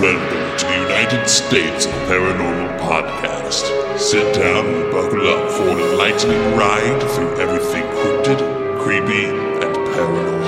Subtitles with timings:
[0.00, 3.98] Welcome to the United States of Paranormal Podcast.
[3.98, 10.38] Sit down and buckle up for an enlightening ride through everything cryptid, creepy, and paranormal.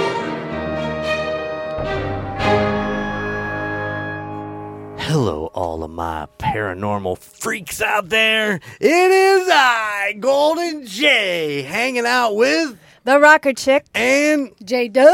[4.99, 8.61] Hello, all of my paranormal freaks out there.
[8.81, 13.87] It is I, Golden Jay, hanging out with, The rocker chick.
[13.95, 15.11] and J Dub.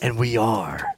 [0.00, 0.91] and we are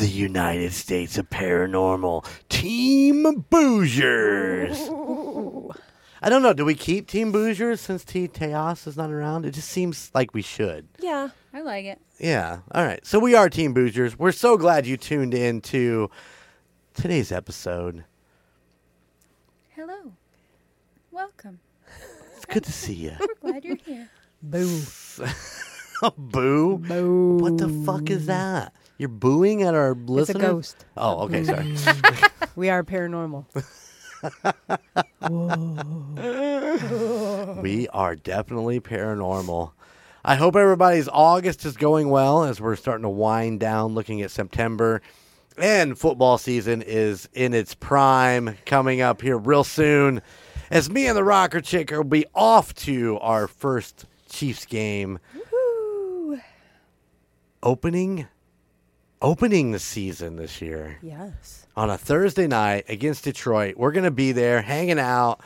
[0.00, 4.78] the United States of Paranormal Team Boozers.
[6.22, 6.54] I don't know.
[6.54, 8.26] Do we keep Team Boozers since T.
[8.26, 9.44] Teos is not around?
[9.44, 10.88] It just seems like we should.
[11.00, 11.28] Yeah.
[11.52, 12.00] I like it.
[12.18, 12.60] Yeah.
[12.72, 13.04] All right.
[13.04, 14.16] So we are Team Boozers.
[14.16, 16.10] We're so glad you tuned in to
[16.94, 18.04] today's episode.
[19.68, 20.14] Hello.
[21.10, 21.60] Welcome.
[22.36, 23.16] It's good to see you.
[23.20, 24.08] We're glad you're here.
[24.42, 24.80] Boo.
[26.16, 26.78] Boo.
[26.78, 27.36] Boo.
[27.36, 28.72] What the fuck is that?
[29.00, 30.42] You're booing at our It's a listeners?
[30.42, 30.84] ghost.
[30.94, 31.74] Oh, okay, sorry.
[32.54, 33.46] We are paranormal.
[37.62, 39.72] we are definitely paranormal.
[40.22, 44.30] I hope everybody's August is going well as we're starting to wind down looking at
[44.30, 45.00] September.
[45.56, 50.20] And football season is in its prime coming up here real soon.
[50.70, 55.18] As me and the rocker chick will be off to our first Chiefs game.
[57.62, 58.26] Opening
[59.22, 60.98] opening the season this year.
[61.02, 61.66] Yes.
[61.76, 63.76] on a Thursday night against Detroit.
[63.76, 65.40] We're going to be there hanging out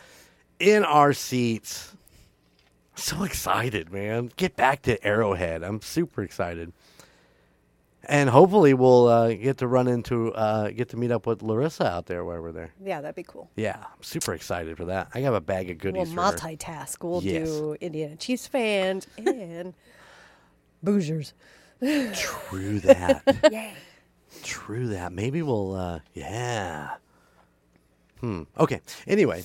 [0.58, 1.95] in our seats.
[2.97, 4.30] So excited, man.
[4.36, 5.62] Get back to Arrowhead.
[5.62, 6.72] I'm super excited.
[8.06, 11.86] And hopefully we'll uh, get to run into, uh, get to meet up with Larissa
[11.86, 12.70] out there while we're there.
[12.84, 13.50] Yeah, that'd be cool.
[13.56, 15.08] Yeah, I'm super excited for that.
[15.14, 16.12] I have a bag of goodies.
[16.14, 16.56] We'll goodies for her.
[16.56, 16.97] multitask.
[17.02, 17.48] We'll Yes.
[17.48, 19.72] do Indiana Chiefs fans and
[20.84, 21.33] Boozers.
[22.15, 23.23] True that.
[23.53, 23.75] Yay.
[24.43, 25.13] True that.
[25.13, 26.95] Maybe we'll, uh, yeah.
[28.21, 28.43] Hmm.
[28.59, 28.81] Okay.
[29.07, 29.45] Anyway,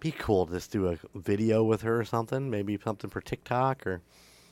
[0.00, 2.48] be cool to just do a video with her or something.
[2.50, 4.00] Maybe something for TikTok or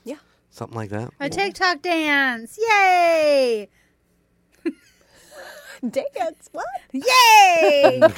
[0.05, 0.17] Yeah.
[0.51, 1.11] something like that.
[1.21, 2.59] A TikTok dance.
[2.61, 3.69] Yay.
[5.91, 6.49] Dance.
[6.53, 6.67] What?
[6.93, 8.01] Yay.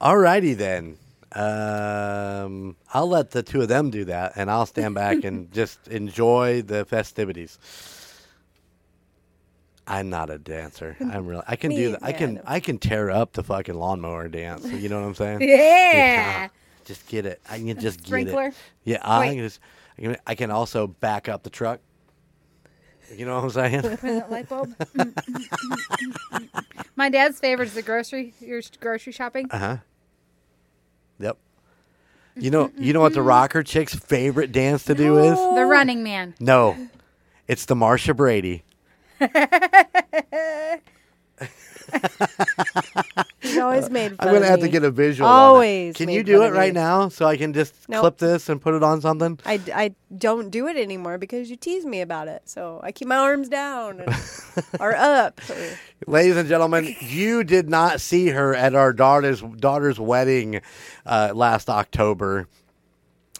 [0.00, 0.98] Alrighty then.
[1.34, 5.88] Um, I'll let the two of them do that, and I'll stand back and just
[5.88, 7.58] enjoy the festivities.
[9.86, 10.96] I'm not a dancer.
[11.00, 11.42] I'm really.
[11.46, 12.02] I can Me- do that.
[12.02, 12.40] I can.
[12.46, 14.70] I can tear up the fucking lawnmower dance.
[14.70, 15.40] You know what I'm saying?
[15.42, 16.48] yeah.
[16.84, 17.40] Just get it.
[17.50, 18.50] I can just Sprinkler?
[18.50, 18.58] get it.
[18.84, 19.34] Yeah, I Wait.
[19.34, 19.60] can just.
[19.98, 21.80] I can, I can also back up the truck.
[23.14, 24.24] You know what I'm saying?
[24.30, 24.74] Light bulb.
[26.96, 28.32] My dad's favorite is the grocery.
[28.40, 29.48] Your grocery shopping.
[29.50, 29.76] Uh huh.
[31.22, 31.38] Yep.
[32.36, 32.70] You know.
[32.78, 35.38] You know what the rocker chick's favorite dance to do is?
[35.38, 36.34] The Running Man.
[36.40, 36.76] No,
[37.46, 38.64] it's the Marcia Brady.
[43.40, 45.28] He's always made fun I'm gonna of have to get a visual.
[45.28, 48.00] Always Can you do it right now so I can just Nope.
[48.00, 49.38] clip this and put it on something?
[49.44, 52.42] I, I don't do it anymore because you tease me about it.
[52.48, 54.14] So I keep my arms down and,
[54.80, 55.40] or up.
[55.50, 60.60] or- Ladies and gentlemen, you did not see her at our daughter's daughter's wedding
[61.06, 62.48] uh, last October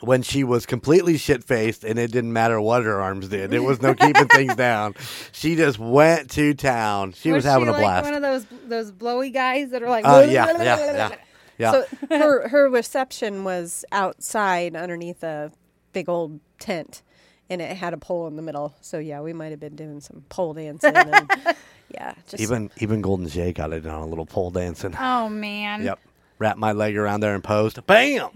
[0.02, 3.50] when she was completely shit faced and it didn't matter what her arms did.
[3.50, 4.94] There was no keeping things down.
[5.30, 7.12] She just went to town.
[7.12, 8.04] She was, having she a like blast.
[8.04, 10.04] One of those those blowy guys that are like.
[10.04, 11.14] Uh, yeah, yeah, yeah,
[11.58, 11.72] yeah.
[11.72, 15.52] So her her reception was outside underneath a
[15.92, 17.02] big old tent,
[17.48, 18.74] and it had a pole in the middle.
[18.80, 20.96] So yeah, we might have been doing some pole dancing.
[20.96, 21.30] And,
[21.88, 24.96] yeah, just even even Golden Jay got it on a little pole dancing.
[24.98, 25.84] Oh man.
[25.84, 25.98] Yep.
[26.38, 27.84] Wrap my leg around there and posed.
[27.86, 28.30] Bam.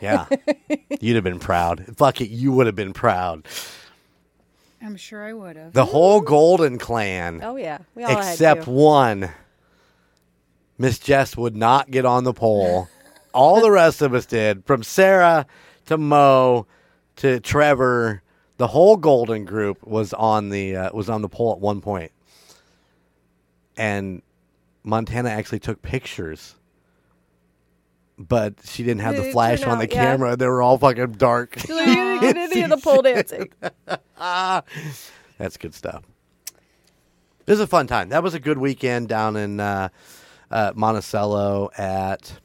[0.00, 0.26] Yeah.
[1.00, 1.84] You'd have been proud.
[1.96, 3.46] Fuck it, you would have been proud.
[4.80, 5.72] I'm sure I would have.
[5.72, 8.70] The whole Golden clan, oh yeah, we all except had to.
[8.70, 9.30] one,
[10.78, 12.88] Miss Jess would not get on the pole.
[13.34, 15.46] All the rest of us did, from Sarah
[15.86, 16.66] to Mo
[17.16, 18.22] to Trevor.
[18.56, 22.10] The whole Golden group was on the uh, was on the pole at one point,
[23.76, 24.22] and
[24.82, 26.54] Montana actually took pictures.
[28.18, 30.04] But she didn't have Did the it flash turn on the out- yeah.
[30.04, 30.36] camera.
[30.36, 31.56] They were all fucking dark.
[31.68, 33.50] You didn't get any of the pole dancing.
[35.38, 36.02] That's good stuff.
[37.46, 38.08] This is a fun time.
[38.08, 39.88] That was a good weekend down in uh,
[40.50, 42.40] uh, Monticello at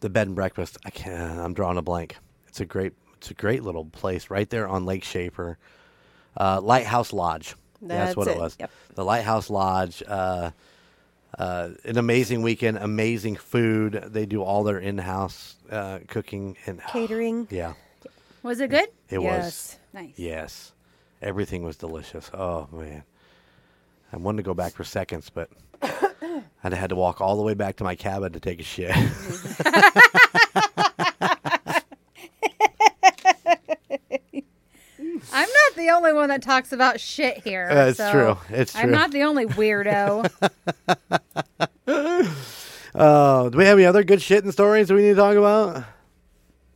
[0.00, 0.78] the bed and breakfast.
[0.84, 1.38] I can't.
[1.38, 2.16] I'm drawing a blank.
[2.48, 2.94] It's a great.
[3.18, 5.58] It's a great little place right there on Lake Shafer.
[6.36, 7.54] Uh, Lighthouse Lodge.
[7.80, 8.56] That's, what it, it, was.
[8.58, 8.70] yep.
[8.94, 10.02] The Lighthouse Lodge.
[10.06, 10.50] Uh,
[11.38, 14.04] uh, an amazing weekend, amazing food.
[14.08, 17.48] They do all their in-house uh, cooking and Catering.
[17.50, 17.74] Yeah,
[18.42, 18.88] Was it good?
[19.08, 19.26] it was.
[19.26, 19.78] yes.
[19.94, 20.12] Nice.
[20.18, 20.72] Yes.
[21.20, 22.30] Everything was delicious.
[22.34, 23.04] Oh man.
[24.12, 25.48] I wanted to go back for seconds, but
[26.64, 28.94] I'd had to walk all the way back to my cabin to take a shit.
[35.32, 37.68] I'm not the only one that talks about shit here.
[37.70, 38.38] It's so true.
[38.50, 38.82] It's true.
[38.82, 40.30] I'm not the only weirdo.
[42.94, 45.84] Uh, do we have any other good shit and stories we need to talk about?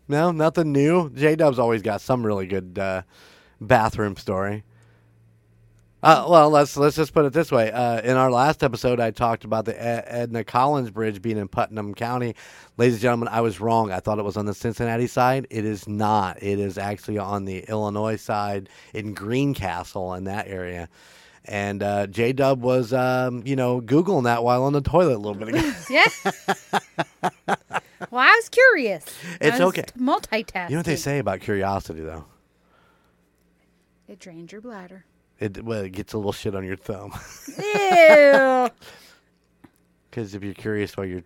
[0.09, 1.11] No, nothing new.
[1.11, 3.03] J Dub's always got some really good uh,
[3.61, 4.65] bathroom story.
[6.07, 7.73] Uh, well, let's let's just put it this way.
[7.73, 11.95] Uh, in our last episode, I talked about the Edna Collins Bridge being in Putnam
[11.95, 12.37] County.
[12.77, 13.91] Ladies and gentlemen, I was wrong.
[13.91, 15.49] I thought it was on the Cincinnati side.
[15.51, 16.41] It is not.
[16.41, 20.89] It is actually on the Illinois side in Greencastle in that area.
[21.45, 25.19] And uh, J Dub was, um, you know, googling that while on the toilet a
[25.19, 25.73] little bit ago.
[25.91, 26.07] yeah.
[28.13, 29.05] well, I was curious.
[29.41, 29.83] It's was okay.
[29.99, 30.71] Multitasking.
[30.71, 32.27] You know what they say about curiosity, though?
[34.07, 35.05] It drains your bladder.
[35.39, 37.13] It well, it gets a little shit on your thumb.
[37.59, 38.69] Ew.
[40.11, 41.25] Because if you're curious while you're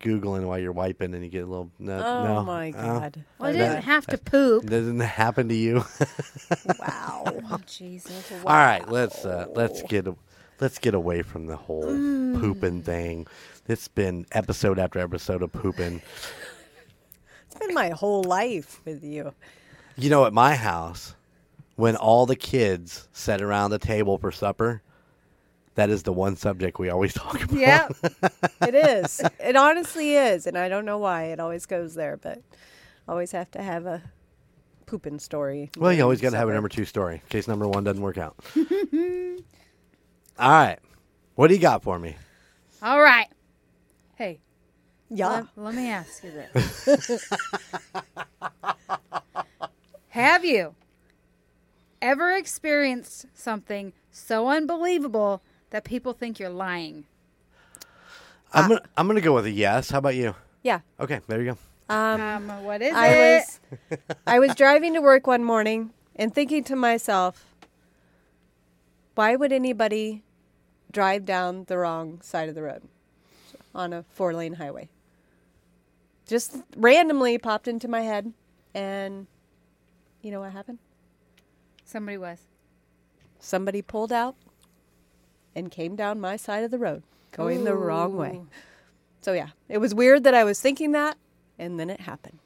[0.00, 3.24] googling while you're wiping, and you get a little no, Oh no, my uh, god.
[3.38, 4.64] well, it That- doesn't have to poop.
[4.64, 5.84] doesn't happen to you?
[6.78, 7.24] wow.
[7.50, 8.32] Oh, Jesus.
[8.46, 10.06] All right, let's uh, let's get
[10.58, 13.26] let's get away from the whole pooping thing.
[13.68, 16.00] It's been episode after episode of pooping.
[17.46, 19.34] It's been my whole life with you.
[19.96, 21.14] You know, at my house,
[21.80, 24.82] when all the kids sat around the table for supper,
[25.76, 27.56] that is the one subject we always talk about.
[27.56, 27.88] Yeah.
[28.62, 29.20] It is.
[29.40, 32.40] it honestly is, and I don't know why it always goes there, but
[33.08, 34.02] always have to have a
[34.86, 35.70] pooping story.
[35.78, 38.02] Well, you always got to have a number two story in case number one doesn't
[38.02, 38.36] work out.
[40.38, 40.78] All right.
[41.34, 42.16] What do you got for me?
[42.82, 43.28] All right.
[44.16, 44.40] Hey,
[45.08, 45.28] Yeah.
[45.28, 47.30] let, let me ask you this.
[50.08, 50.74] Have you
[52.02, 57.04] ever experienced something so unbelievable that people think you're lying?
[58.52, 59.90] I'm gonna I'm gonna go with a yes.
[59.90, 60.34] How about you?
[60.62, 60.80] Yeah.
[60.98, 61.58] Okay, there you go.
[61.94, 63.16] Um, Um, what is I it?
[63.18, 63.60] was
[64.26, 67.54] I was driving to work one morning and thinking to myself,
[69.14, 70.22] why would anybody
[70.90, 72.82] drive down the wrong side of the road
[73.74, 74.88] on a four lane highway?
[76.26, 78.32] Just randomly popped into my head
[78.74, 79.26] and
[80.22, 80.78] you know what happened?
[81.90, 82.38] Somebody was.
[83.40, 84.36] Somebody pulled out
[85.56, 87.02] and came down my side of the road
[87.32, 88.42] going the wrong way.
[89.22, 91.18] So yeah, it was weird that I was thinking that
[91.58, 92.38] and then it happened.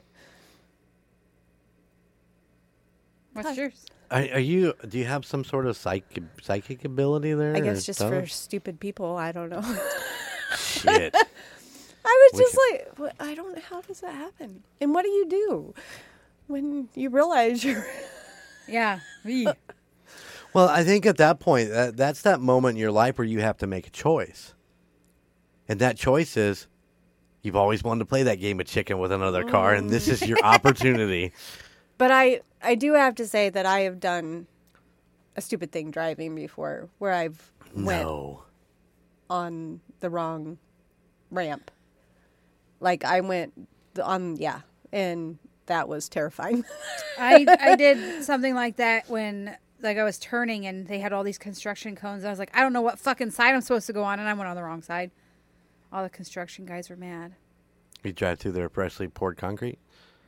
[3.35, 3.85] What's yours?
[4.11, 4.73] Are, are you?
[4.89, 7.55] Do you have some sort of psychic psychic ability there?
[7.55, 9.61] I guess just for stupid people, I don't know.
[10.57, 11.15] shit.
[12.07, 13.59] I was We just like, what, I don't.
[13.59, 14.63] How does that happen?
[14.81, 15.75] And what do you do
[16.47, 17.87] when you realize you're?
[18.67, 19.01] Yeah.
[19.27, 19.49] Eee.
[20.53, 23.41] Well, I think at that point, that, that's that moment in your life where you
[23.41, 24.55] have to make a choice,
[25.69, 26.69] and that choice is,
[27.43, 30.23] you've always wanted to play that game of chicken with another car, and this is
[30.23, 30.45] your mm.
[30.55, 31.33] opportunity.
[31.99, 34.47] But I, I do have to say that I have done
[35.37, 38.45] a stupid thing driving before, where I've went No.
[39.29, 40.59] on the wrong
[41.33, 41.73] ramp.
[42.79, 43.69] Like I went
[44.01, 44.61] on, yeah,
[44.93, 46.65] and that was terrifying.
[47.19, 51.23] I I did something like that when like I was turning and they had all
[51.23, 52.25] these construction cones.
[52.25, 54.29] I was like, I don't know what fucking side I'm supposed to go on, and
[54.29, 55.11] I went on the wrong side.
[55.93, 57.35] All the construction guys were mad.
[58.03, 59.79] You drive through their freshly poured concrete.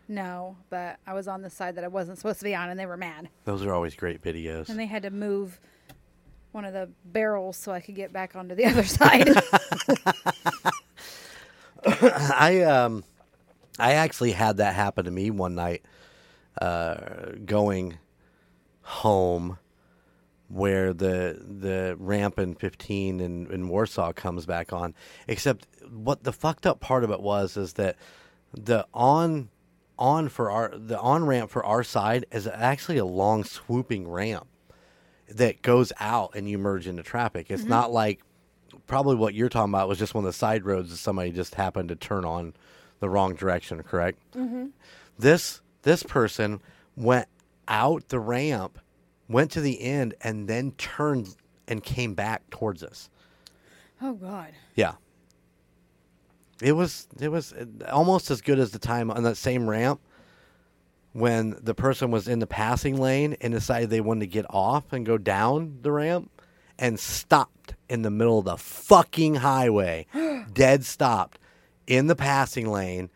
[0.08, 2.78] No, but I was on the side that I wasn't supposed to be on, and
[2.78, 3.28] they were mad.
[3.44, 4.68] Those are always great videos.
[4.68, 5.58] And they had to move
[6.52, 9.28] one of the barrels so I could get back onto the other side.
[12.02, 13.04] I um,
[13.78, 15.82] I actually had that happen to me one night,
[16.60, 16.96] uh,
[17.44, 17.98] going
[18.82, 19.58] home,
[20.48, 24.94] where the the ramp in 15 in, in Warsaw comes back on.
[25.26, 27.96] Except what the fucked up part of it was is that
[28.52, 29.50] the on
[29.98, 34.46] on for our the on ramp for our side is actually a long swooping ramp
[35.28, 37.50] that goes out and you merge into traffic.
[37.50, 38.22] It's not like
[38.86, 41.56] probably what you're talking about was just one of the side roads that somebody just
[41.56, 42.54] happened to turn on
[43.00, 44.18] the wrong direction, correct?
[44.34, 44.66] Mm-hmm.
[45.18, 46.60] This this person
[46.96, 47.28] went
[47.68, 48.78] out the ramp,
[49.28, 51.36] went to the end, and then turned
[51.68, 53.10] and came back towards us.
[54.02, 54.48] oh God.
[54.74, 54.94] Yeah.
[56.62, 60.00] It was it was uh, almost as good as the time on that same ramp
[61.12, 64.92] when the person was in the passing lane and decided they wanted to get off
[64.92, 66.30] and go down the ramp
[66.78, 70.06] and stopped in the middle of the fucking highway.
[70.52, 71.38] dead stopped
[71.86, 73.10] in the passing lane.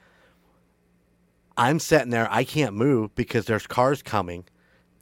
[1.56, 4.44] I'm sitting there, I can't move because there's cars coming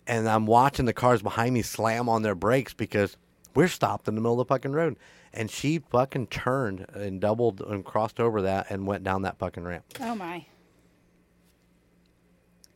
[0.06, 3.16] and I'm watching the cars behind me slam on their brakes because
[3.54, 4.96] We're stopped in the middle of the fucking road,
[5.32, 9.64] and she fucking turned and doubled and crossed over that and went down that fucking
[9.64, 9.84] ramp.
[10.00, 10.46] Oh my.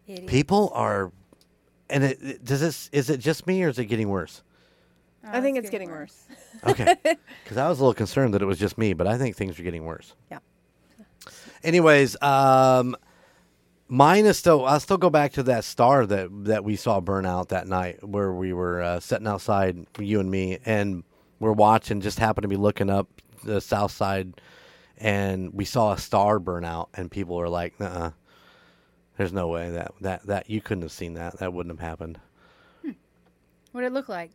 [0.07, 0.27] Idiot.
[0.29, 1.13] People are,
[1.89, 4.43] and it, it- does this is it just me or is it getting worse?
[5.25, 6.25] Uh, I think it's getting worse.
[6.67, 6.97] Okay,
[7.45, 9.59] because I was a little concerned that it was just me, but I think things
[9.59, 10.15] are getting worse.
[10.31, 10.39] Yeah.
[11.65, 12.97] Anyways, um,
[13.89, 14.65] mine is still.
[14.67, 18.07] I'll still go back to that star that that we saw burn out that night,
[18.07, 21.05] where we were uh, sitting outside, you and me, and
[21.41, 22.01] we're watching.
[22.01, 23.09] Just happened to be looking up
[23.45, 24.41] the south side,
[24.99, 28.11] and we saw a star burn out, and people were like, "Uh,
[29.17, 31.39] there's no way that that that you couldn't have seen that.
[31.39, 32.19] That wouldn't have happened."
[33.73, 34.31] What did it look like?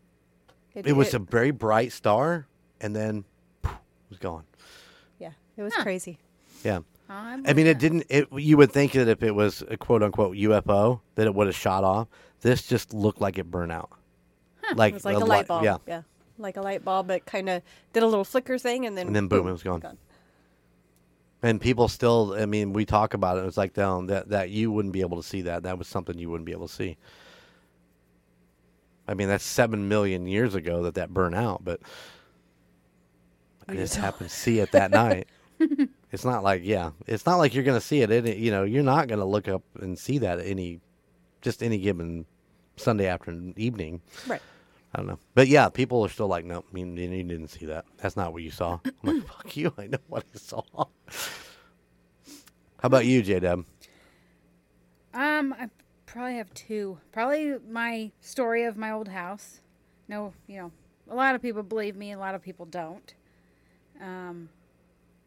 [0.73, 2.47] It was a very bright star,
[2.81, 3.23] and then
[3.61, 4.43] poof, it was gone.
[5.19, 5.83] yeah, it was Huh.
[5.83, 6.17] crazy.
[6.63, 6.79] Yeah.
[7.09, 8.03] I mean, it didn't.
[8.09, 11.47] It you would think that if it was a quote unquote UFO, that it would
[11.47, 12.07] have shot off.
[12.41, 13.89] This just looked like it burned out,
[14.75, 15.63] like It was like a, li- light bulb.
[15.63, 16.01] Yeah, yeah,
[16.37, 17.09] like a light bulb.
[17.11, 17.61] It kind of
[17.93, 19.97] did a little flicker thing, and then And then boom, it was gone.
[21.41, 22.35] and people still.
[22.37, 23.45] I mean, we talk about it.
[23.45, 25.63] It's like down that that you wouldn't be able to see that.
[25.63, 26.97] That was something you wouldn't be able to see.
[29.07, 31.79] I mean, that's seven million years ago that that burned out, but
[33.67, 35.27] I just happened to see it that night.
[36.11, 38.11] It's not like yeah, it's not like you're gonna see it.
[38.11, 40.79] Any, you know, you're not gonna look up and see that any,
[41.41, 42.25] just any given
[42.77, 44.01] Sunday afternoon evening.
[44.25, 44.41] Right.
[44.93, 47.85] I don't know, but yeah, people are still like, no, mean, you didn't see that.
[47.97, 48.79] That's not what you saw.
[48.85, 49.73] I'm like, fuck you.
[49.77, 50.63] I know what I saw.
[50.73, 50.87] How
[52.83, 53.65] about you, J Dub?
[55.13, 55.69] Um, I
[56.05, 56.99] probably have two.
[57.11, 59.61] Probably my story of my old house.
[60.07, 60.71] No, you know,
[61.09, 63.13] a lot of people believe me, a lot of people don't.
[64.01, 64.49] Um,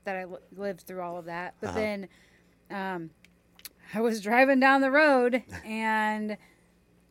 [0.05, 1.55] that I li- lived through all of that.
[1.61, 1.79] But Uh-huh.
[1.79, 2.09] then,
[2.71, 3.11] um,
[3.95, 6.37] I was driving down the road and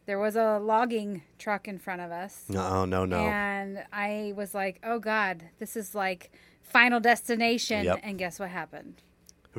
[0.05, 2.45] there was a logging truck in front of us.
[2.49, 3.19] No, no, no.
[3.19, 6.31] And I was like, oh God, this is like
[6.63, 7.85] final destination.
[7.85, 7.99] Yep.
[8.03, 9.01] And guess what happened?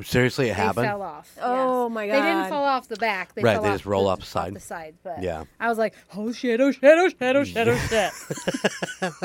[0.03, 0.87] Seriously, it They happened.
[0.87, 1.37] fell off.
[1.39, 1.93] Oh, yes.
[1.93, 2.13] my god!
[2.15, 3.35] They didn't fall off the back.
[3.35, 4.47] They Right, fell they off just roll the, up the side.
[4.47, 4.95] Off the side.
[5.03, 5.43] But Yeah.
[5.59, 9.11] I was like, oh oh shit, oh shit, oh shit, oh shit, oh shit.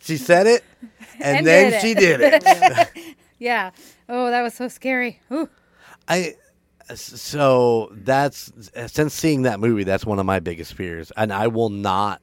[0.00, 0.62] She said it,
[1.22, 2.88] and, And then did she did it.
[3.38, 3.70] yeah.
[4.08, 5.20] Oh, that was so scary.
[5.32, 5.48] Ooh.
[6.08, 6.34] I
[6.94, 8.52] so that's
[8.86, 12.20] since seeing that movie, that's one of my biggest fears, and I will not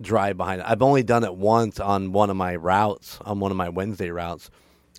[0.00, 0.66] drive behind it.
[0.68, 4.10] I've only done it once on one of my routes, on one of my Wednesday
[4.10, 4.50] routes,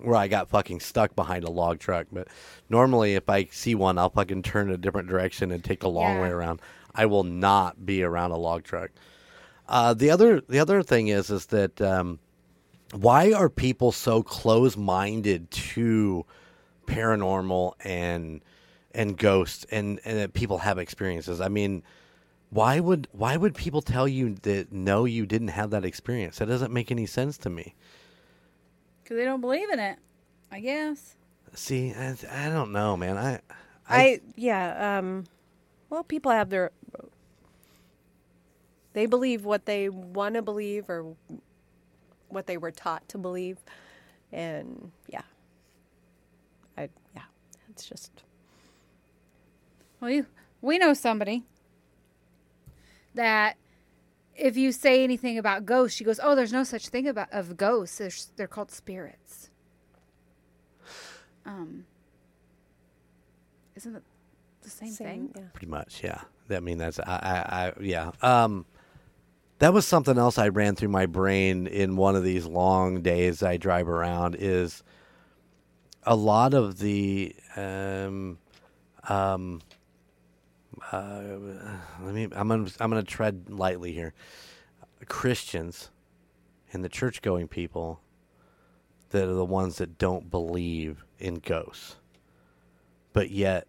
[0.01, 2.07] where I got fucking stuck behind a log truck.
[2.11, 2.27] But
[2.69, 6.15] normally, if I see one, I'll fucking turn a different direction and take a long
[6.17, 6.21] Yeah.
[6.23, 6.61] way around.
[6.93, 8.91] I will not be around a log truck.
[9.67, 12.19] Uh, the other the other thing is is that um,
[12.93, 16.25] why are people so close minded to
[16.85, 18.41] paranormal and
[18.93, 21.39] and ghosts and and that people have experiences?
[21.41, 21.83] I mean,
[22.49, 26.39] why would why would people tell you that no, you didn't have that experience?
[26.39, 27.75] That doesn't make any sense to me.
[29.03, 29.97] Because they don't believe in it,
[30.51, 31.15] I guess.
[31.53, 33.17] See, I, I don't know, man.
[33.17, 33.39] I
[33.87, 34.99] I yeah.
[34.99, 35.25] Um,
[35.89, 36.71] well, people have their.
[38.93, 41.15] They believe what they want to believe or
[42.31, 43.57] what they were taught to believe,
[44.31, 45.21] and yeah.
[46.77, 47.23] I yeah.
[47.69, 48.11] It's just
[49.99, 50.25] Well, you,
[50.61, 51.43] we know somebody
[53.15, 53.57] that
[54.35, 57.57] if you say anything about ghosts, she goes, "Oh, there's no such thing about of
[57.57, 57.97] ghosts.
[57.97, 59.49] They're, they're called spirits."
[61.45, 61.85] Um,
[63.75, 64.03] isn't it
[64.61, 65.33] the same, thing?
[65.35, 65.43] Yeah.
[65.53, 66.21] Pretty much, yeah.
[66.49, 68.11] I mean, that's I, I, I yeah.
[68.21, 68.65] Um,
[69.61, 73.43] that was something else I ran through my brain in one of these long days
[73.43, 74.35] I drive around.
[74.39, 74.81] Is
[76.01, 78.39] a lot of the um,
[79.07, 79.61] um,
[80.91, 81.21] uh,
[82.01, 82.23] let me.
[82.31, 82.71] I'm gonna.
[82.79, 84.15] I'm gonna tread lightly here.
[85.07, 85.91] Christians
[86.73, 88.01] and the church-going people
[89.11, 91.97] that are the ones that don't believe in ghosts,
[93.13, 93.67] but yet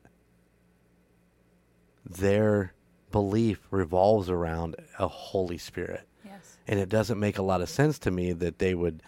[2.02, 2.72] their
[3.12, 6.08] belief revolves around a Holy Spirit.
[6.24, 6.56] Yes.
[6.66, 9.02] And it doesn't make a lot of sense to me that they would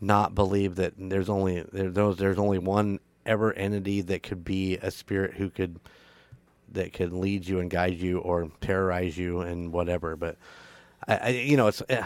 [0.00, 4.76] not believe that there's only there, those there's only one ever entity that could be
[4.78, 5.78] a spirit who could
[6.72, 10.16] that could lead you and guide you or terrorize you and whatever.
[10.16, 10.36] But
[11.06, 12.04] I, I you know, it's eh,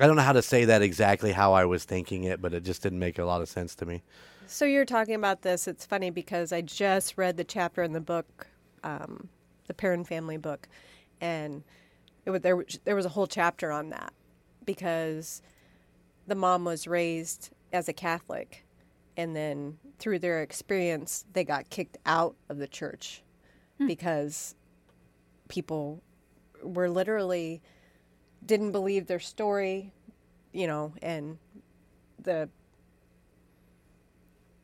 [0.00, 2.62] I don't know how to say that exactly how I was thinking it, but it
[2.62, 4.02] just didn't make a lot of sense to me.
[4.46, 5.68] So you're talking about this.
[5.68, 8.48] It's funny because I just read the chapter in the book,
[8.82, 9.28] um,
[9.70, 10.68] the Perron family book,
[11.20, 11.62] and
[12.26, 12.56] it was, there.
[12.56, 14.12] was- There was a whole chapter on that
[14.66, 15.42] because
[16.26, 18.64] the mom was raised as a Catholic,
[19.16, 23.22] and then through their experience, they got kicked out of the church
[23.78, 23.86] hmm.
[23.86, 24.56] because
[25.48, 26.02] people
[26.64, 27.62] were literally
[28.44, 29.92] didn't believe their story,
[30.52, 31.38] you know, and
[32.20, 32.48] the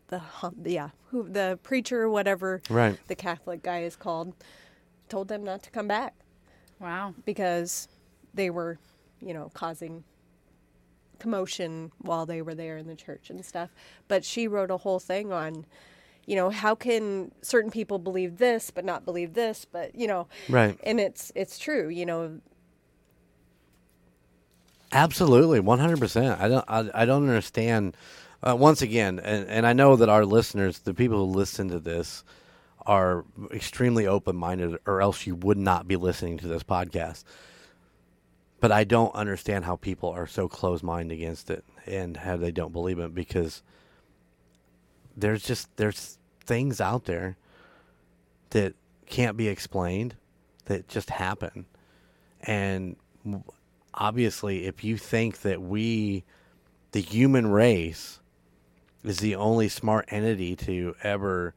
[0.08, 0.20] the
[0.64, 2.98] yeah, who the preacher or whatever Right.
[3.06, 4.34] the Catholic guy is called
[5.08, 6.14] told them not to come back
[6.80, 7.14] Wow.
[7.24, 7.88] because
[8.34, 8.78] they were,
[9.20, 10.04] you know, causing
[11.18, 13.70] commotion while they were there in the church and stuff.
[14.08, 15.64] But she wrote a whole thing on,
[16.26, 20.26] you know, how can certain people believe this but not believe this, but you know,
[20.48, 20.78] Right.
[20.84, 22.40] and it's it's true, you know,
[24.92, 26.40] Absolutely, one hundred percent.
[26.40, 26.64] I don't.
[26.68, 27.96] I, I don't understand.
[28.42, 31.80] Uh, once again, and, and I know that our listeners, the people who listen to
[31.80, 32.22] this,
[32.86, 37.24] are extremely open minded, or else you would not be listening to this podcast.
[38.60, 42.52] But I don't understand how people are so close minded against it, and how they
[42.52, 43.62] don't believe it because
[45.16, 47.36] there's just there's things out there
[48.50, 48.74] that
[49.06, 50.16] can't be explained
[50.66, 51.66] that just happen,
[52.40, 52.96] and
[53.94, 56.24] obviously, if you think that we,
[56.92, 58.20] the human race,
[59.04, 61.54] is the only smart entity to ever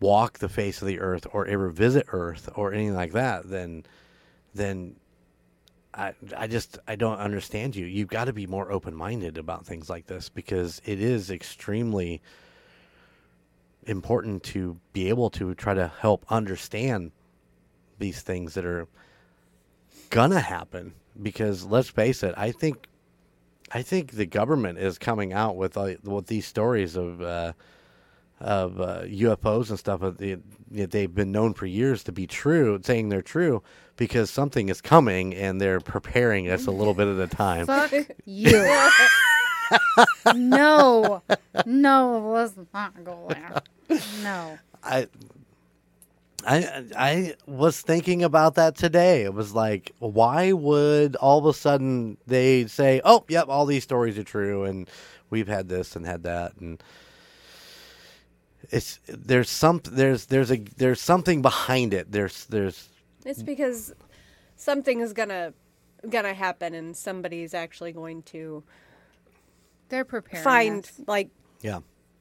[0.00, 3.84] walk the face of the earth or ever visit Earth or anything like that, then,
[4.54, 4.96] then.
[5.92, 7.84] I, I just I don't understand you.
[7.84, 12.22] You've got to be more open minded about things like this because it is extremely
[13.86, 17.12] important to be able to try to help understand
[17.98, 18.86] these things that are
[20.10, 22.86] gonna happen because let's face it i think
[23.72, 27.52] i think the government is coming out with uh, with these stories of uh,
[28.40, 30.36] of uh, UFOs and stuff that they,
[30.86, 33.62] they've been known for years to be true, saying they're true
[33.96, 37.66] because something is coming and they're preparing us a little bit at a time.
[37.66, 37.92] Fuck
[38.24, 38.80] you.
[40.34, 41.22] no.
[41.66, 43.62] No, let's not go there.
[44.22, 44.58] No.
[44.82, 45.06] I
[46.46, 49.24] I I was thinking about that today.
[49.24, 53.82] It was like, why would all of a sudden they say, "Oh, yep, all these
[53.84, 54.88] stories are true, and
[55.28, 56.82] we've had this and had that," and
[58.70, 62.12] it's there's some there's there's a there's something behind it.
[62.12, 62.88] There's there's
[63.24, 63.92] it's because
[64.56, 65.52] something is gonna
[66.08, 68.62] gonna happen and somebody's actually going to
[69.88, 70.44] They're preparing.
[70.44, 70.92] find us.
[71.06, 71.80] like yeah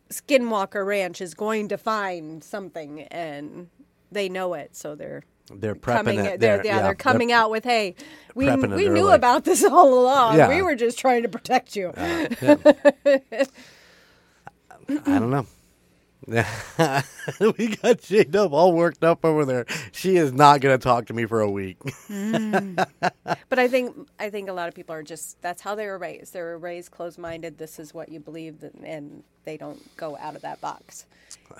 [0.09, 3.69] Skinwalker Ranch is going to find something and
[4.11, 6.19] they know it, so they're they're prepping coming.
[6.19, 6.39] it.
[6.39, 7.95] They're, yeah, they're coming out with, "Hey,
[8.35, 9.13] we we knew early.
[9.15, 10.37] about this all along.
[10.37, 10.47] Yeah.
[10.49, 13.45] We were just trying to protect you." I
[14.87, 15.45] don't know.
[17.57, 19.65] we got J Dub all worked up over there.
[19.91, 21.77] She is not going to talk to me for a week.
[23.49, 25.97] But I think I think a lot of people are just that's how they were
[25.97, 26.33] raised.
[26.33, 27.57] They were raised closed-minded.
[27.57, 31.05] This is what you believe, and- and they don't go out of that box.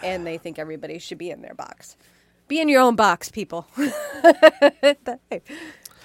[0.03, 1.95] And they think everybody should be in their box.
[2.47, 3.67] Be in your own box, people.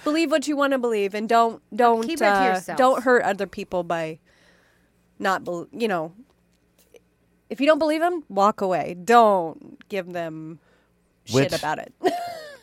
[0.04, 2.78] believe what you want to believe, and don't don't Keep it to uh, yourself.
[2.78, 4.18] don't hurt other people by
[5.18, 6.12] not bel you know.
[7.54, 8.96] If you don't believe them, walk away.
[9.04, 10.58] Don't give them
[11.30, 11.94] Which- shit about it.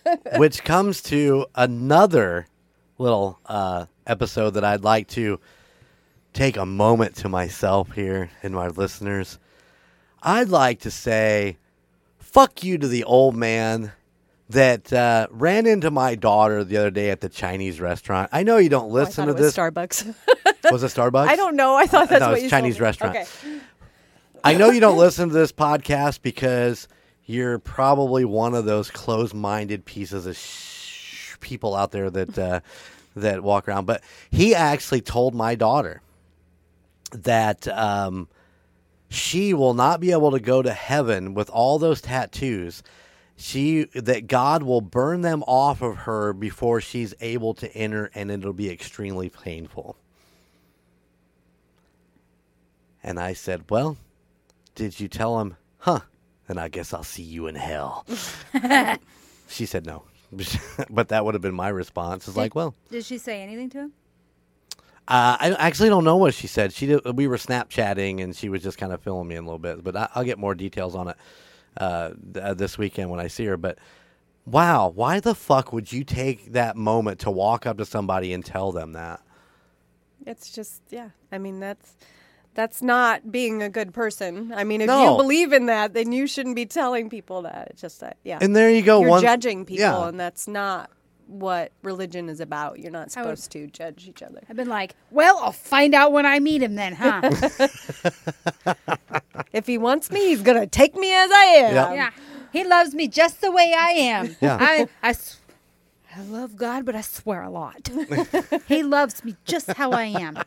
[0.36, 2.46] which comes to another
[2.98, 5.40] little uh, episode that I'd like to
[6.34, 9.40] take a moment to myself here and my listeners.
[10.22, 11.58] I'd like to say,
[12.20, 13.94] fuck you to the old man
[14.50, 18.30] that uh, ran into my daughter the other day at the Chinese restaurant.
[18.34, 19.58] I know you don't Oh, I listen thought to it was this.
[19.58, 20.16] Starbucks.
[20.70, 21.28] was it Starbucks?
[21.28, 21.78] I don't know.
[21.78, 23.16] I thought that's no, what you Chinese restaurant.
[23.16, 23.60] Okay.
[24.44, 26.88] I know you don't listen to this podcast because
[27.26, 32.60] you're probably one of those closed-minded pieces of sh- people out there that uh,
[33.16, 33.86] that walk around.
[33.86, 36.02] But he actually told my daughter
[37.12, 38.30] that um,
[39.10, 42.82] she will not be able to go to heaven with all those tattoos.
[43.36, 48.32] She that God will burn them off of her before she's able to enter, and
[48.32, 49.98] it'll be extremely painful.
[53.04, 53.98] And I said, "Well."
[54.76, 56.02] Did you tell him, huh?
[56.48, 58.06] Then I guess I'll see you in hell.
[59.48, 60.04] she said no.
[60.90, 62.28] but that would have been my response.
[62.28, 63.94] It's like, well, Did she say anything to him?
[65.08, 66.72] uh, I actually don't know what she said.
[66.72, 69.48] She did, we were Snapchatting and she was just kind of filling me in a
[69.48, 69.84] little bit.
[69.84, 71.18] But I, I'll get more details on it
[71.78, 73.58] uh, th- uh, this weekend when I see her.
[73.58, 73.78] But
[74.46, 78.46] wow, why the fuck would you take that moment to walk up to somebody and
[78.46, 79.22] tell them that?
[80.26, 81.10] It's just yeah.
[81.32, 81.96] I mean that's
[82.54, 84.52] that's not being a good person.
[84.56, 85.12] I mean, if No.
[85.12, 87.70] you believe in that, then you shouldn't be telling people that.
[87.72, 88.40] It's just that yeah.
[88.42, 89.02] And there you go.
[89.02, 90.08] You're one, judging people, Yeah.
[90.08, 90.90] and that's not
[91.28, 92.80] what religion is about.
[92.80, 94.42] You're not I would- supposed to judge each other.
[94.50, 97.22] I've been like, well, I'll find out when I meet him then, huh?
[99.54, 101.76] If he wants me, he's gonna take me as I am.
[101.76, 101.94] Yeah.
[101.94, 102.10] yeah.
[102.54, 104.36] He loves me just the way I am.
[104.42, 104.58] Yeah.
[104.60, 105.40] I, I, s-
[106.16, 107.90] I love God, but I swear a lot.
[108.68, 110.38] he loves me just how I am.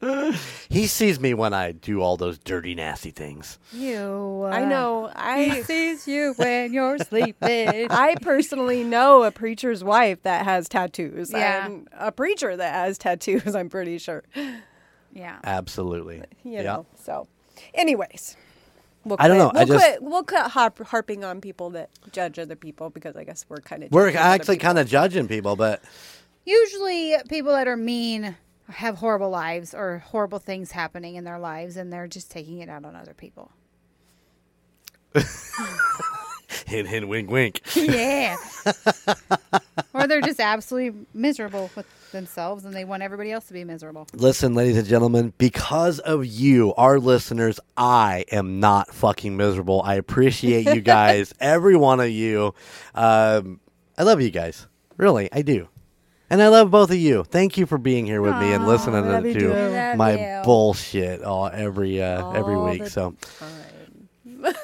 [0.70, 3.58] He sees me when I do all those dirty, nasty things.
[3.72, 4.42] You.
[4.44, 5.06] Uh, I know.
[5.08, 7.88] He I sees you when you're sleeping.
[7.90, 11.32] I personally know a preacher's wife that has tattoos.
[11.32, 11.66] Yeah.
[11.66, 14.22] And a preacher that has tattoos, I'm pretty sure.
[15.12, 15.38] yeah.
[15.44, 16.22] Absolutely.
[16.44, 16.62] You Yeah.
[16.62, 16.86] know.
[17.02, 17.26] So
[17.74, 18.36] anyways.
[19.04, 21.88] We'll I don't quit- know, We'll just- quit we'll quit harp, harping on people that
[22.12, 25.56] judge other people because I guess we're kind of We're actually kind of judging people,
[25.56, 25.82] but
[26.46, 28.34] Usually, people that are mean
[28.70, 32.68] have horrible lives or horrible things happening in their lives, and they're just taking it
[32.68, 33.50] out on other people.
[36.66, 37.60] hint, hint, wink, wink.
[37.76, 38.36] Yeah.
[39.92, 44.06] or they're just absolutely miserable with themselves and they want everybody else to be miserable.
[44.14, 49.82] Listen, ladies and gentlemen, because of you, our listeners, I am not fucking miserable.
[49.84, 52.54] I appreciate you guys, every one of you.
[52.94, 53.60] Um,
[53.98, 54.66] I love you guys.
[54.96, 55.68] Really, I do.
[56.30, 57.24] And I love both of you.
[57.24, 59.48] Thank you for being here with me and listening love you to too.
[59.52, 60.42] Love my you.
[60.44, 62.84] bullshit all every uh, every week.
[62.84, 64.54] the So time.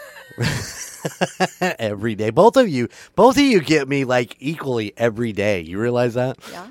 [1.79, 5.61] every day, both of you, both of you get me like equally every day.
[5.61, 6.39] You realize that?
[6.53, 6.69] Yeah.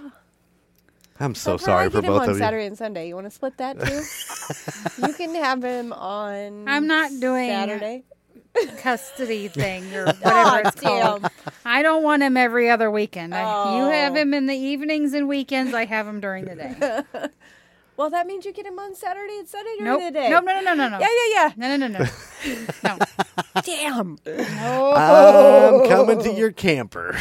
[1.19, 2.39] I'm so But sorry I for get him both on of you.
[2.43, 3.07] Saturday and Sunday.
[3.07, 4.03] You want to split that too?
[5.07, 6.67] you can have him on.
[6.67, 8.03] I'm not doing Saturday.
[8.77, 11.21] Custody thing or Aw, whatever it's called.
[11.23, 11.31] damn.
[11.65, 13.33] I don't want him every other weekend.
[13.35, 13.89] I, you Oh.
[13.89, 15.73] have him in the evenings and weekends.
[15.73, 17.29] I have him during the day.
[17.97, 20.01] Well, that means you get him on Saturday and Sunday during nope.
[20.01, 20.29] the day.
[20.29, 20.43] Nope.
[20.43, 20.59] No.
[20.59, 20.73] No.
[20.73, 20.89] No.
[20.89, 20.99] No.
[20.99, 21.51] Yeah, yeah, yeah.
[21.55, 21.77] No.
[21.77, 21.87] No.
[21.87, 21.99] No.
[21.99, 22.05] No.
[22.83, 22.97] No.
[23.55, 23.61] yeah.
[23.63, 24.17] Damn.
[24.27, 27.17] I'm coming to your camper.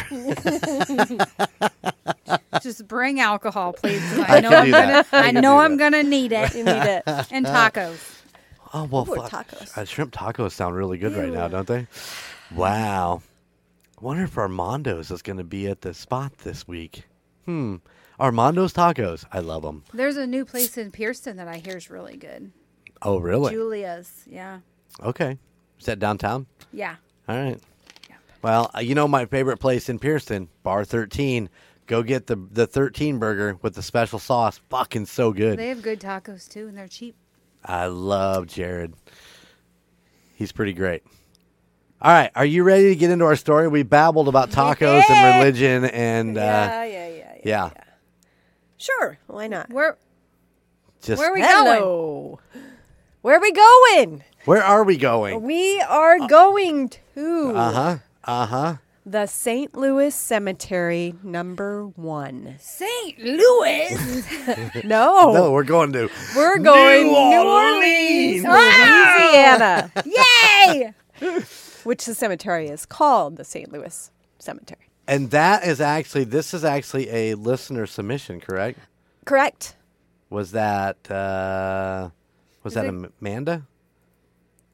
[2.61, 4.01] Just bring alcohol, please.
[4.01, 4.87] 'cause I I know can I'm do gonna.
[4.87, 5.07] that.
[5.13, 5.91] I I can know do I'm that.
[5.91, 6.53] gonna need it.
[6.55, 7.03] You need it.
[7.31, 7.97] And tacos.
[8.75, 9.31] Oh well, Ooh, fuck.
[9.31, 9.77] tacos.
[9.77, 11.87] Uh, shrimp tacos sound really good right now, don't they?
[12.53, 13.21] Wow.
[13.97, 17.05] I wonder if Armando's is going to be at the spot this week.
[17.45, 17.77] Hmm.
[18.19, 19.23] Armando's tacos.
[19.31, 19.85] I love them.
[19.93, 22.51] There's a new place in Pearson that I hear is really good.
[23.01, 23.53] Oh, really?
[23.53, 24.11] Julia's.
[24.27, 24.59] Yeah.
[25.01, 25.37] Okay.
[25.79, 26.45] Is that downtown?
[26.73, 26.97] Yeah.
[27.29, 27.59] All right.
[28.41, 31.49] Well, uh, you know my favorite place in Pearson, Bar 13.
[31.87, 34.59] Go get the the 13 burger with the special sauce.
[34.69, 35.57] Fucking so good.
[35.57, 37.15] They have good tacos too, and they're cheap.
[37.65, 38.93] I love Jared.
[40.35, 41.03] He's pretty great.
[42.01, 43.67] All right, are you ready to get into our story?
[43.67, 47.83] We babbled about tacos and religion and uh, yeah, yeah, yeah, yeah, yeah.
[48.77, 49.17] Sure.
[49.27, 49.71] Why not?
[49.71, 49.97] Where
[51.01, 52.37] just Where are we going?
[53.21, 54.23] Where are we going?
[54.45, 55.41] where are we going?
[55.41, 57.97] We are going to Uh huh.
[58.23, 58.75] Uh huh.
[59.05, 59.75] The St.
[59.75, 62.55] Louis Cemetery, number one.
[62.59, 63.19] St.
[63.19, 64.23] Louis.
[64.83, 68.45] No, No, we're going to we're going New New Orleans.
[68.45, 70.93] Orleans, Louisiana, Yay!
[71.83, 73.71] which the cemetery is called the St.
[73.71, 74.89] Louis Cemetery.
[75.07, 78.79] and that is actually this is actually a listener submission, correct?
[79.25, 79.75] Correct.
[80.29, 82.09] Was that uh
[82.63, 83.63] was Is that it- Amanda?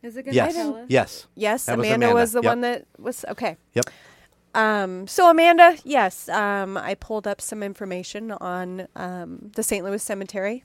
[0.04, 0.56] Is it gonna Yes.
[0.56, 0.86] tell?
[0.88, 1.28] Yes.
[1.36, 2.22] Yes, That was Amanda, Amanda.
[2.22, 2.52] was the Yep.
[2.52, 3.58] one that was okay.
[3.76, 3.86] Yep.
[4.54, 9.84] Um, so Amanda, yes, um, I pulled up some information on um, the St.
[9.86, 10.64] Louis Cemetery,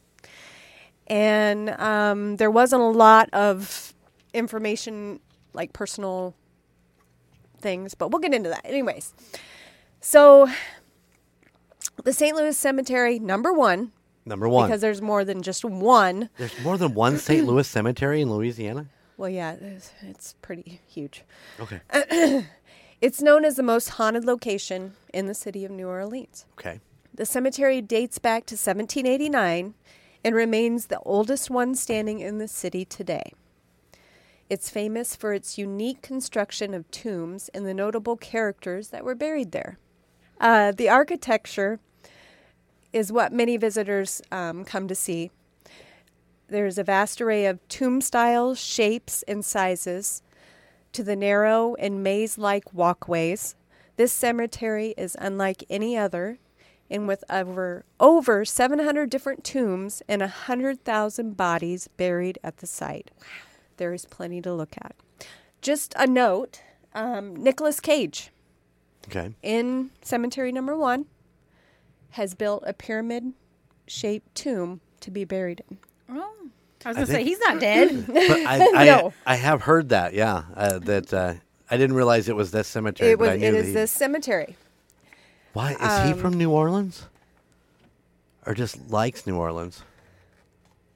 [1.07, 3.94] and um, there wasn't a lot of
[4.35, 5.20] information,
[5.53, 6.35] like personal
[7.61, 8.62] things, but we'll get into that.
[8.64, 9.14] Anyways,
[10.01, 10.49] so
[12.03, 12.37] the St.
[12.37, 13.92] Louis Cemetery, number one,
[14.25, 14.66] Number one.
[14.68, 16.29] because there's more than just one.
[16.38, 17.46] There's more than one St.
[17.46, 18.87] Louis cemetery in Louisiana.
[19.16, 21.22] Well, yeah, it's, it's pretty huge.
[21.61, 21.81] Okay.
[23.00, 26.46] It's known as the most haunted location in the city of New Orleans.
[26.59, 26.80] Okay.
[27.14, 29.74] The cemetery dates back to 1789
[30.24, 33.32] and remains the oldest one standing in the city today.
[34.48, 39.52] It's famous for its unique construction of tombs and the notable characters that were buried
[39.52, 39.78] there.
[40.40, 41.80] Uh, the architecture
[42.92, 45.30] is what many visitors um, come to see.
[46.48, 50.22] There's a vast array of tomb styles, shapes, and sizes
[50.96, 53.54] to the narrow and maze like walkways.
[53.96, 56.38] This cemetery is unlike any other,
[56.90, 63.11] and with over, over 700 different tombs and 100,000 bodies buried at the site.
[63.76, 64.94] There is plenty to look at.
[65.61, 66.62] Just a note
[66.94, 68.30] um, Nicolas Cage
[69.09, 69.35] Okay.
[69.42, 71.06] in cemetery number one
[72.11, 73.35] has built a pyramid
[73.87, 75.78] shaped tomb to be buried in.
[76.09, 76.32] Oh.
[76.87, 78.07] I was gonna say he's not dead.
[78.07, 79.12] But I, I, No.
[79.27, 80.14] I have heard that.
[80.14, 80.44] Yeah.
[80.55, 81.35] Uh, that uh,
[81.68, 83.11] I didn't realize it was this cemetery.
[83.11, 84.57] It, but was, I knew it he- this cemetery.
[85.53, 87.07] Why is he um, from New Orleans?
[88.46, 89.83] Or just likes New Orleans?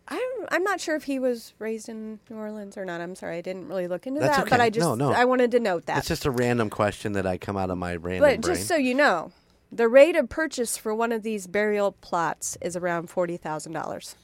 [0.06, 3.00] I'm I'm not sure if he was raised in New Orleans or not.
[3.00, 4.50] I'm sorry, I didn't really look into That's that.
[4.50, 4.60] But.
[4.60, 5.12] I just No, no.
[5.12, 5.98] I wanted to note that.
[5.98, 8.54] It's just a random question that I come out of my random but brain.
[8.54, 9.32] just so you know,
[9.72, 14.14] The rate of purchase for one of these burial plots is around $40,000.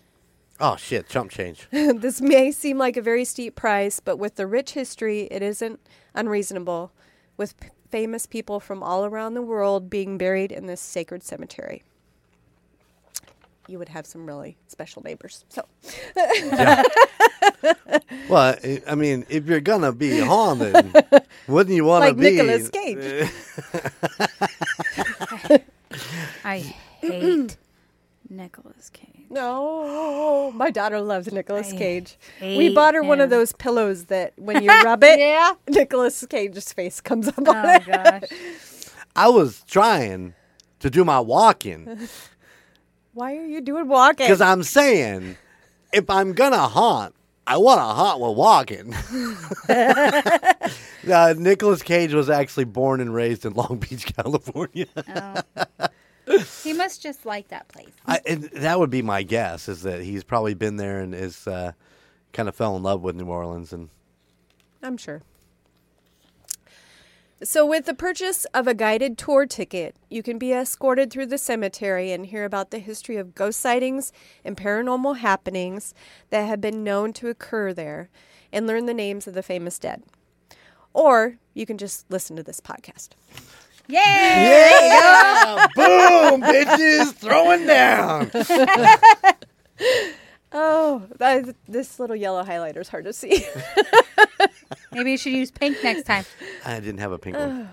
[0.58, 1.68] Oh shit, chump change.
[1.70, 5.80] this may seem like a very steep price, but with the rich history, it isn't
[6.14, 6.92] unreasonable,
[7.36, 11.82] with p- famous people from all around the world being buried in this sacred cemetery.
[13.68, 15.44] You would have some really special neighbors.
[15.48, 15.66] So,
[18.28, 20.74] Well, I- I mean, if you're gonna be haunted,
[21.48, 23.28] wouldn't you want to Like be Nicolas Cage.
[26.44, 26.58] I
[27.00, 27.56] hate
[28.30, 29.10] Nicolas Cage.
[29.36, 32.16] No, my daughter loves Nicolas Cage.
[32.40, 35.52] We bought her one of those pillows that when you rub it, Yeah.
[35.68, 37.86] Nicolas Cage's face comes up on Oh it.
[37.86, 38.22] gosh.
[39.14, 40.34] I was trying
[40.80, 42.08] to do my walking
[43.14, 44.26] Why are you doing walking?
[44.26, 45.36] because I'm saying
[45.92, 47.14] if I'm gonna haunt,
[47.46, 48.92] I want to haunt while walking.
[49.68, 54.86] uh, Nicolas Cage was actually born and raised in Long Beach, California.
[54.96, 55.86] Oh.
[56.62, 57.92] He must just like that place.
[58.06, 61.46] I, and that would be my guess is that he's probably been there and is
[61.46, 61.72] uh,
[62.32, 63.88] kind of fell in love with New Orleans and
[64.82, 65.22] I'm sure.
[67.42, 71.36] So, with the purchase of a guided tour ticket, you can be escorted through the
[71.36, 74.10] cemetery and hear about the history of ghost sightings
[74.42, 75.92] and paranormal happenings
[76.30, 78.08] that have been known to occur there
[78.52, 80.02] and learn the names of the famous dead.
[80.94, 83.10] Or you can just listen to this podcast.
[83.88, 83.96] Yay!
[83.98, 85.66] yeah, Yeah!
[85.74, 88.30] boom, bitches, throwing down.
[90.52, 93.44] Oh, that, this little yellow highlighter is hard to see.
[94.92, 96.24] Maybe you should use pink next time.
[96.64, 97.68] I didn't have a pink one.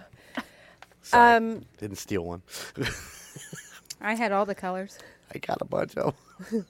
[1.02, 2.42] Sorry, um, didn't steal one.
[4.02, 4.98] I had all the colors.
[5.34, 6.14] I got a bunch of.
[6.52, 6.66] 'em.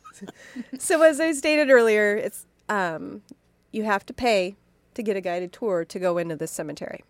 [0.77, 3.23] so, as I stated earlier, it's um,
[3.71, 4.55] you have to pay
[4.93, 7.03] to get a guided tour to go into this cemetery.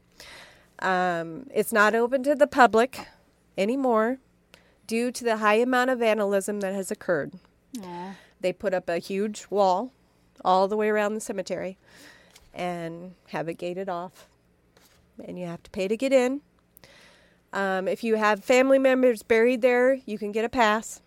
[0.84, 3.08] Um, it's not open to the public
[3.58, 4.20] anymore
[4.86, 7.34] due to the high amount of vandalism that has occurred.
[7.82, 8.16] Aw.
[8.42, 9.94] They put up a huge wall
[10.44, 11.78] all the way around the cemetery
[12.54, 14.28] and have it gated off.
[15.24, 16.42] And you have to pay to get in.
[17.54, 21.02] Um, if you have family members buried there, you can get a pass.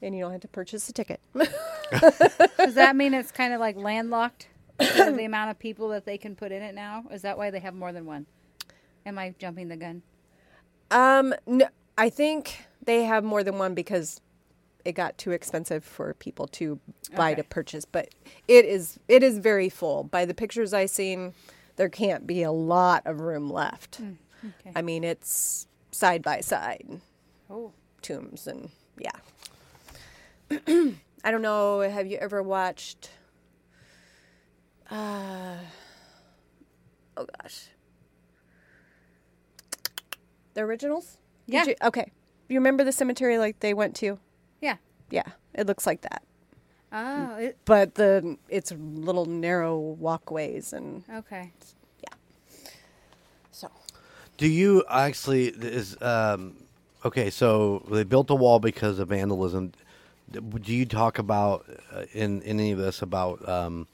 [0.00, 1.20] And you don't have to purchase a ticket.
[1.34, 4.46] Does that mean it's kind of like landlocked?
[4.78, 7.04] the amount of people that they can put in it now?
[7.10, 8.26] Is that why they have more than one?
[9.06, 10.02] Am I jumping the gun?
[10.90, 14.20] Um, no, I think they have more than one because
[14.84, 16.80] it got too expensive for people to
[17.14, 17.84] buy to purchase.
[17.84, 18.08] But
[18.48, 20.04] it is it is very full.
[20.04, 21.34] By the pictures I seen,
[21.76, 24.00] there can't be a lot of room left.
[24.00, 24.72] Okay.
[24.74, 27.00] I mean, it's side by side
[27.50, 29.10] oh, tombs and yeah.
[31.24, 31.80] I don't know.
[31.80, 33.10] Have you ever watched?
[34.90, 35.56] Uh,
[37.16, 37.68] oh gosh,
[40.60, 41.18] the originals.
[41.48, 41.64] Did Yeah.
[41.68, 42.12] you- okay.
[42.48, 44.18] You remember the cemetery like they went to?
[44.60, 44.76] yeah.
[45.12, 46.22] Yeah, it looks like that.
[46.92, 51.50] Oh, it, But the it's little narrow walkways and okay.
[52.00, 52.14] Yeah.
[53.50, 53.68] So.
[54.36, 56.54] Do you actually is um
[57.04, 57.28] okay?
[57.30, 59.72] So they built a wall because of vandalism.
[60.30, 63.88] Do you talk about uh, in, in any of this about um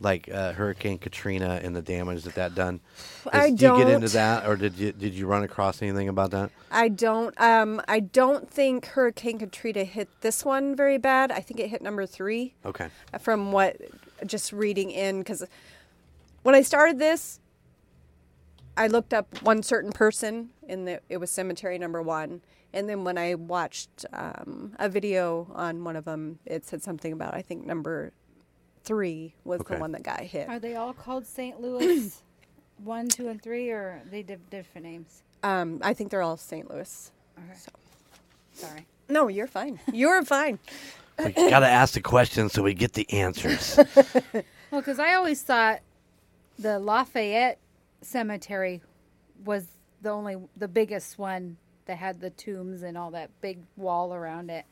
[0.00, 2.80] like uh, Hurricane Katrina and the damage that that done?
[3.26, 6.08] Is- I do you get into that, or did you did you run across anything
[6.08, 6.50] about that?
[6.70, 7.38] I don't.
[7.40, 11.30] Um, I don't think Hurricane Katrina hit this one very bad.
[11.32, 12.54] I think it hit number three.
[12.64, 12.88] Okay.
[13.20, 13.76] from what
[14.26, 15.44] just reading in because
[16.42, 17.40] when I started this,
[18.76, 22.42] I looked up one certain person and it was cemetery number one.
[22.72, 27.12] And then when I watched um, a video on one of them, it said something
[27.12, 28.12] about I think number
[28.88, 29.74] three was Okay.
[29.74, 30.48] the one that got hit.
[30.48, 31.60] Are they all called St.
[31.60, 32.20] Louis?
[32.84, 35.22] One, two, and three, or are they diff- different names?
[35.42, 36.70] Um, I think they're all St.
[36.70, 37.10] Louis.
[37.36, 37.58] Okay.
[38.52, 38.86] Sorry.
[39.08, 39.78] No, you're fine.
[39.92, 40.58] You're fine.
[41.24, 43.76] We got to ask the questions so we get the answers.
[44.70, 45.80] Well, because I always thought
[46.58, 47.58] the Lafayette
[48.02, 48.82] Cemetery
[49.44, 49.66] was
[50.02, 54.50] the only, the biggest one that had the tombs and all that big wall around
[54.50, 54.64] it.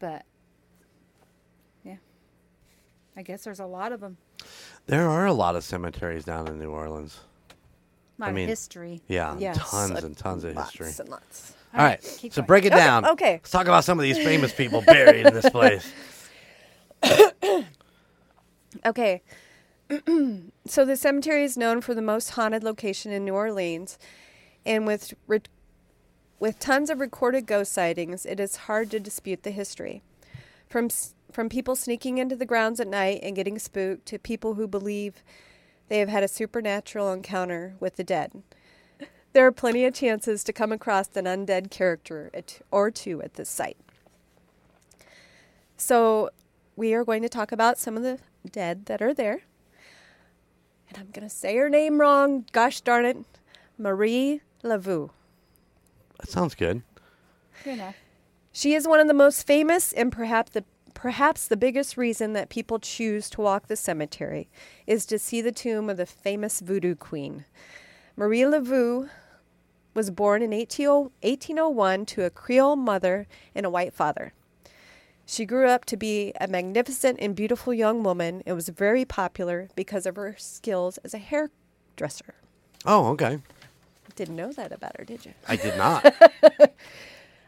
[0.00, 0.22] But yeah,
[3.20, 4.16] I guess there's a lot of them.
[4.86, 7.20] there are a lot of cemeteries down in New Orleans.
[8.18, 9.02] A lot mean, of history.
[9.08, 10.92] Yeah, Yes, tons and tons of lots history.
[10.98, 11.52] and lots.
[11.74, 12.46] All right, so going.
[12.46, 13.04] break it Okay, down.
[13.04, 13.32] okay.
[13.34, 15.92] let's talk about some of these famous people buried in this place.
[18.86, 19.20] Okay.
[20.66, 23.98] so the cemetery is known for the most haunted location in New Orleans,
[24.64, 25.40] and with re-
[26.38, 30.02] with tons of recorded ghost sightings, it is hard to dispute the history.
[30.68, 34.54] From s- from people sneaking into the grounds at night and getting spooked to people
[34.54, 35.22] who believe
[35.88, 38.42] they have had a supernatural encounter with the dead.
[39.32, 43.34] there are plenty of chances to come across an undead character at, or two at
[43.34, 43.76] this site.
[45.76, 46.30] So,
[46.76, 48.18] we are going to talk about some of the
[48.50, 49.42] dead that are there.
[50.88, 52.46] And I'm going to say her name wrong.
[52.52, 53.18] Gosh darn it.
[53.78, 55.10] Marie Laveau.
[56.18, 56.82] That sounds good.
[57.64, 57.96] Good enough.
[58.52, 60.64] She is one of the most famous and perhaps the
[61.00, 64.50] perhaps the biggest reason that people choose to walk the cemetery
[64.86, 67.46] is to see the tomb of the famous voodoo queen.
[68.16, 69.08] Marie Laveau
[69.94, 74.34] was born in 1801 to a Creole mother and a white father.
[75.24, 79.70] She grew up to be a magnificent and beautiful young woman and was very popular
[79.74, 82.34] because of her skills as a hairdresser.
[82.84, 83.38] Oh, okay.
[84.16, 85.32] Didn't know that about her, did you?
[85.48, 86.14] I did not.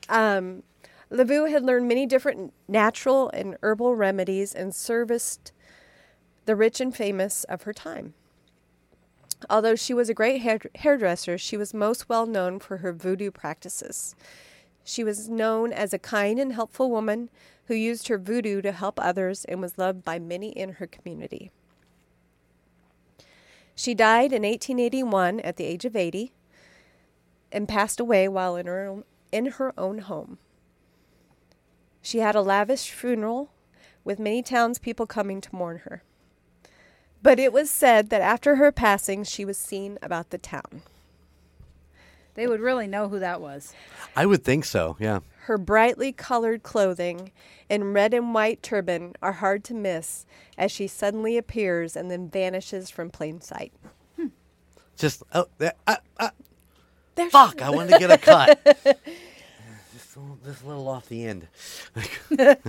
[0.08, 0.64] Um,
[1.12, 5.52] Laveau had learned many different natural and herbal remedies and serviced
[6.46, 8.14] the rich and famous of her time.
[9.50, 13.30] Although she was a great hair- hairdresser, she was most well known for her voodoo
[13.30, 14.14] practices.
[14.84, 17.28] She was known as a kind and helpful woman
[17.66, 21.50] who used her voodoo to help others and was loved by many in her community.
[23.74, 26.32] She died in 1881 at the age of 80
[27.50, 30.38] and passed away while in her in her own home.
[32.02, 33.50] She had a lavish funeral
[34.04, 36.02] with many townspeople coming to mourn her.
[37.22, 40.82] But it was said that after her passing, she was seen about the town.
[42.34, 43.72] They would really know who that was.
[44.16, 44.96] I would think so.
[44.98, 45.20] Yeah.
[45.42, 47.30] Her brightly colored clothing
[47.70, 50.26] and red and white turban are hard to miss
[50.58, 53.72] as she suddenly appears and then vanishes from plain sight.
[54.96, 56.30] Just oh, there, uh, uh,
[57.30, 57.60] fuck!
[57.62, 58.78] I wanted to get a cut.
[60.12, 61.48] just, a little, just a little off the end.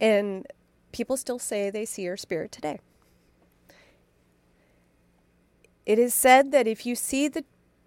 [0.00, 0.46] And
[0.92, 2.78] people still say they see her spirit today.
[5.86, 7.44] It is said that if you see the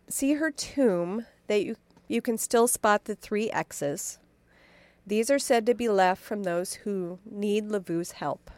[0.10, 1.76] see her tomb, that you
[2.08, 4.20] you can still spot the three X's.
[5.06, 8.52] These are said to be left from those who need Laveau's help.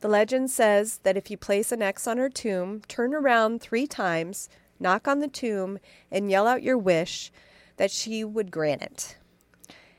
[0.00, 3.86] The legend says that if you place an X on her tomb, turn around three
[3.86, 4.48] times,
[4.80, 5.78] knock on the tomb,
[6.10, 7.30] and yell out your wish,
[7.76, 9.16] that she would grant it.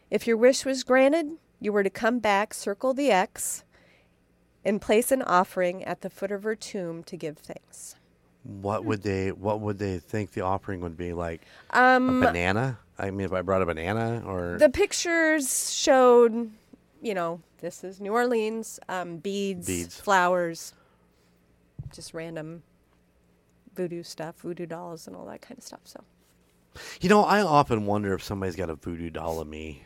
[0.09, 3.63] If your wish was granted, you were to come back, circle the X,
[4.65, 7.95] and place an offering at the foot of her tomb to give thanks.
[8.43, 9.31] What would they?
[9.31, 11.41] What would they think the offering would be like?
[11.69, 12.79] Um, a banana?
[12.97, 16.51] I mean, if I brought a banana, or the pictures showed,
[17.01, 19.99] you know, this is New Orleans, um, beads, Beads.
[19.99, 20.73] flowers,
[21.93, 22.63] just random
[23.75, 25.81] voodoo stuff, voodoo dolls, and all that kind of stuff.
[25.85, 26.03] So,
[27.01, 29.85] you know, I often wonder if somebody's got a voodoo doll of me.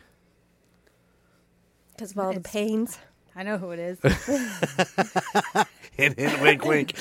[1.96, 2.98] because of all the pains.
[3.36, 4.00] I know who it is.
[5.92, 6.94] hint, hint, wink, wink.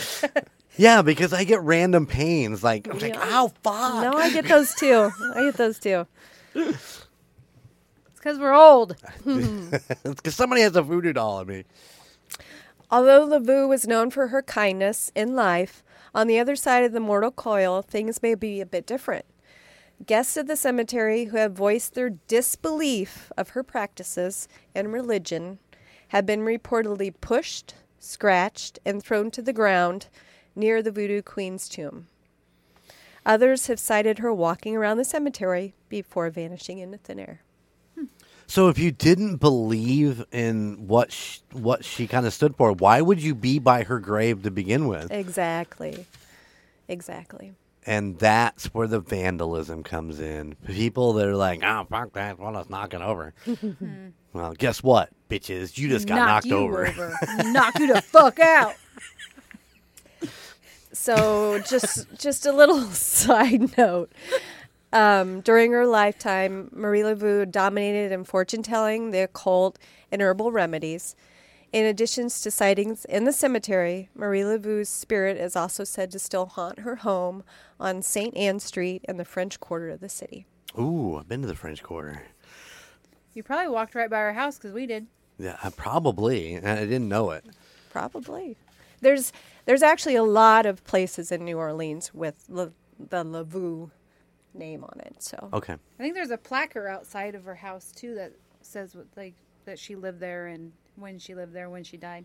[0.77, 2.63] Yeah, because I get random pains.
[2.65, 3.21] Like I'm like, Yeah.
[3.23, 4.03] ow, fuck.
[4.03, 5.11] No, I get those too.
[5.37, 6.07] I get those too.
[6.57, 7.07] It's
[8.17, 8.97] because we're old.
[9.27, 11.65] it's because somebody has a voodoo doll of me.
[12.91, 15.83] Although Laveau was known for her kindness in life,
[16.15, 19.25] on the other side of the mortal coil, things may be a bit different.
[20.07, 25.59] Guests of the cemetery who have voiced their disbelief of her practices and religion
[26.09, 30.09] have been reportedly pushed, scratched, and thrown to the ground
[30.55, 32.07] near the Voodoo Queen's tomb.
[33.27, 37.41] Others have cited her walking around the cemetery before vanishing into thin air.
[38.47, 43.01] So if you didn't believe in what sh- what she kind of stood for, why
[43.01, 45.11] would you be by her grave to begin with?
[45.11, 46.07] Exactly.
[46.89, 47.55] Exactly.
[47.87, 50.55] And that's where the vandalism comes in.
[50.67, 52.39] People that are like, "Oh, fuck that!
[52.39, 54.09] Well, let's knock over." Hmm.
[54.33, 55.77] well, guess what, bitches?
[55.77, 57.15] You just got Knock knocked you over.
[57.45, 58.75] Knock you the fuck out.
[60.93, 64.11] So just just a little side note.
[64.95, 69.77] Um, during her lifetime, Marie Laveau dominated in fortune telling, the occult,
[70.13, 71.17] and herbal remedies.
[71.73, 76.47] In addition to sightings in the cemetery, Marie Laveau's spirit is also said to still
[76.47, 77.43] haunt her home
[77.81, 78.37] on St.
[78.37, 80.47] Anne Street in the French Quarter of the city.
[80.79, 82.23] Ooh, I've been to the French Quarter.
[83.33, 85.09] You probably walked right by our house because we did.
[85.41, 86.57] Yeah, I probably.
[86.57, 87.45] I didn't know it.
[87.91, 88.57] Probably.
[89.01, 89.33] There's
[89.65, 93.91] there's actually a lot of places in New Orleans with La, the Laveau
[94.55, 95.23] name on it.
[95.23, 95.73] So Okay.
[95.75, 98.33] I think there's a placard outside of her house too that
[98.63, 99.35] says what like
[99.65, 102.25] that she lived there and when she lived there when she died.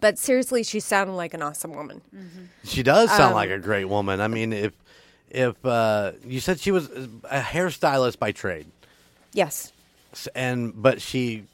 [0.00, 2.00] But seriously, she sounded like an awesome woman.
[2.64, 4.20] She does sound Um, like a great woman.
[4.20, 4.72] I mean, if
[5.30, 8.66] if uh, you said she was a hairstylist by trade,
[9.32, 9.72] Yes.
[10.12, 11.44] s- and but she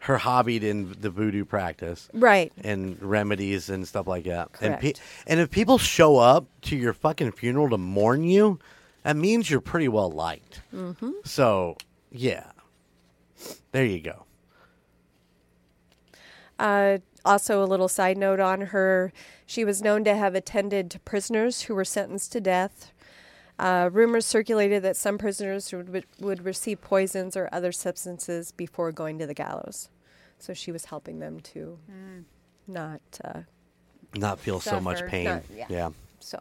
[0.00, 2.52] her hobbied in the voodoo practice Right.
[2.62, 4.48] and remedies and stuff like that.
[4.60, 5.00] And pe- Correct.
[5.26, 8.58] and if people show up to your fucking funeral to mourn you,
[9.02, 10.62] that means you're pretty well liked.
[10.74, 11.10] Mm-hmm.
[11.24, 11.76] So
[12.10, 12.50] yeah,
[13.72, 14.24] there you go.
[16.58, 19.12] Uh, also, a little side note on her
[19.46, 22.92] she was known to have attended to prisoners who were sentenced to death.
[23.58, 29.18] Uh, rumors circulated that some prisoners would, would receive poisons or other substances before going
[29.18, 29.88] to the gallows.
[30.38, 31.78] So she was helping them to
[32.66, 33.00] not.
[33.24, 33.40] Uh,
[34.14, 35.24] Not feel so much pain.
[35.24, 35.66] Not- yeah.
[35.68, 35.90] yeah.
[36.20, 36.38] so.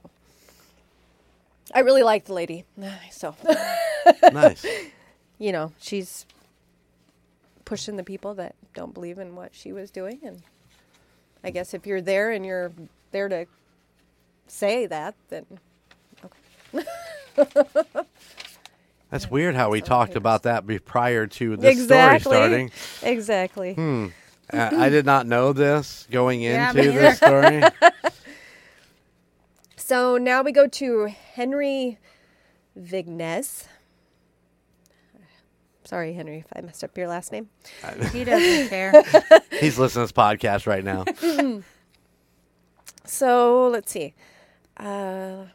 [1.73, 2.65] I really like the lady.
[3.11, 3.35] So,
[4.31, 4.65] nice.
[5.39, 6.25] you know, she's
[7.65, 10.19] pushing the people that don't believe in what she was doing.
[10.23, 10.41] And
[11.43, 12.71] I guess if you're there and you're
[13.11, 13.45] there to
[14.47, 15.45] say that, then
[19.09, 22.19] That's weird how we talked about that prior to this exactly.
[22.19, 22.71] story starting.
[23.03, 23.75] Exactly.
[24.51, 27.63] Uh, I did not know this going Yeah, into me this story.
[29.87, 31.97] So now we go to Henry
[32.77, 33.63] Vignes.
[35.85, 37.47] Sorry, Henry, if I messed up your last name.
[38.11, 39.01] He doesn't care.
[39.61, 41.05] He's listening to this podcast right now.
[43.05, 44.13] So let's see.
[44.75, 45.45] Uh,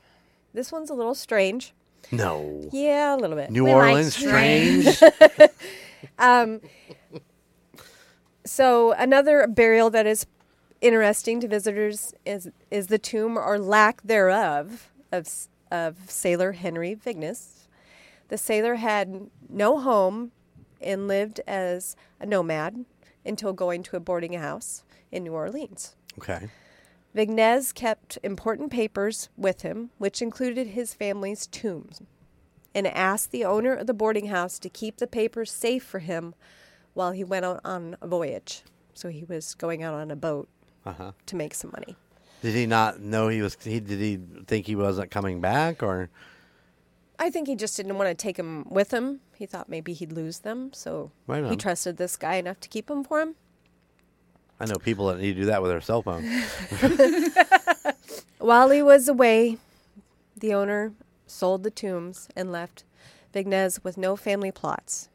[0.55, 1.75] this one's a little strange.
[2.11, 2.67] No.
[2.73, 3.51] Yeah, a little bit.
[3.51, 4.87] New We like Orleans, strange.
[4.89, 5.51] strange.
[8.47, 10.25] So another burial that is
[10.83, 17.69] interesting to visitors is is the tomb or lack thereof of of sailor Henry Vignes.
[18.29, 20.33] The sailor had no home
[20.81, 22.85] and lived as a nomad
[23.25, 25.97] until going to a boarding house in New Orleans.
[26.19, 26.49] okay.
[27.15, 32.01] Vignes kept important papers with him, which included his family's tombs,
[32.75, 36.35] and asked the owner of the boarding house to keep the papers safe for him
[36.95, 38.63] while he went out on a voyage.
[38.95, 40.49] So he was going out on a boat
[40.85, 41.13] Uh huh.
[41.27, 41.97] to make some money.
[42.43, 43.57] Did he not know he was?
[43.63, 46.11] He did he think he wasn't coming back, or
[47.19, 49.21] I think he just didn't want to take them with him.
[49.37, 52.87] He thought maybe he'd lose them, so Right he trusted this guy enough to keep
[52.87, 53.37] them for him.
[54.59, 56.25] I know people that need to do that with their cell phone.
[58.39, 59.59] While he was away,
[60.37, 60.93] the owner
[61.27, 62.85] sold the tombs and left
[63.33, 65.09] Vignes with no family plots.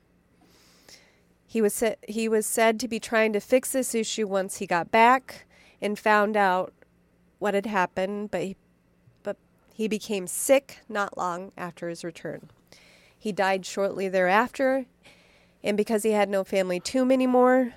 [1.45, 4.65] He was sa- he was said to be trying to fix this issue once he
[4.67, 5.45] got back
[5.81, 6.73] and found out
[7.39, 8.55] what had happened, but he,
[9.23, 9.37] but
[9.73, 12.49] he became sick not long after his return.
[13.17, 14.85] He died shortly thereafter,
[15.63, 17.73] and because he had no family tomb anymore,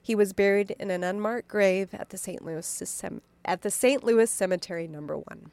[0.00, 2.44] he was buried in an unmarked grave at the St.
[2.44, 3.02] Louis
[3.44, 4.04] at the St.
[4.04, 5.50] Louis Cemetery Number One.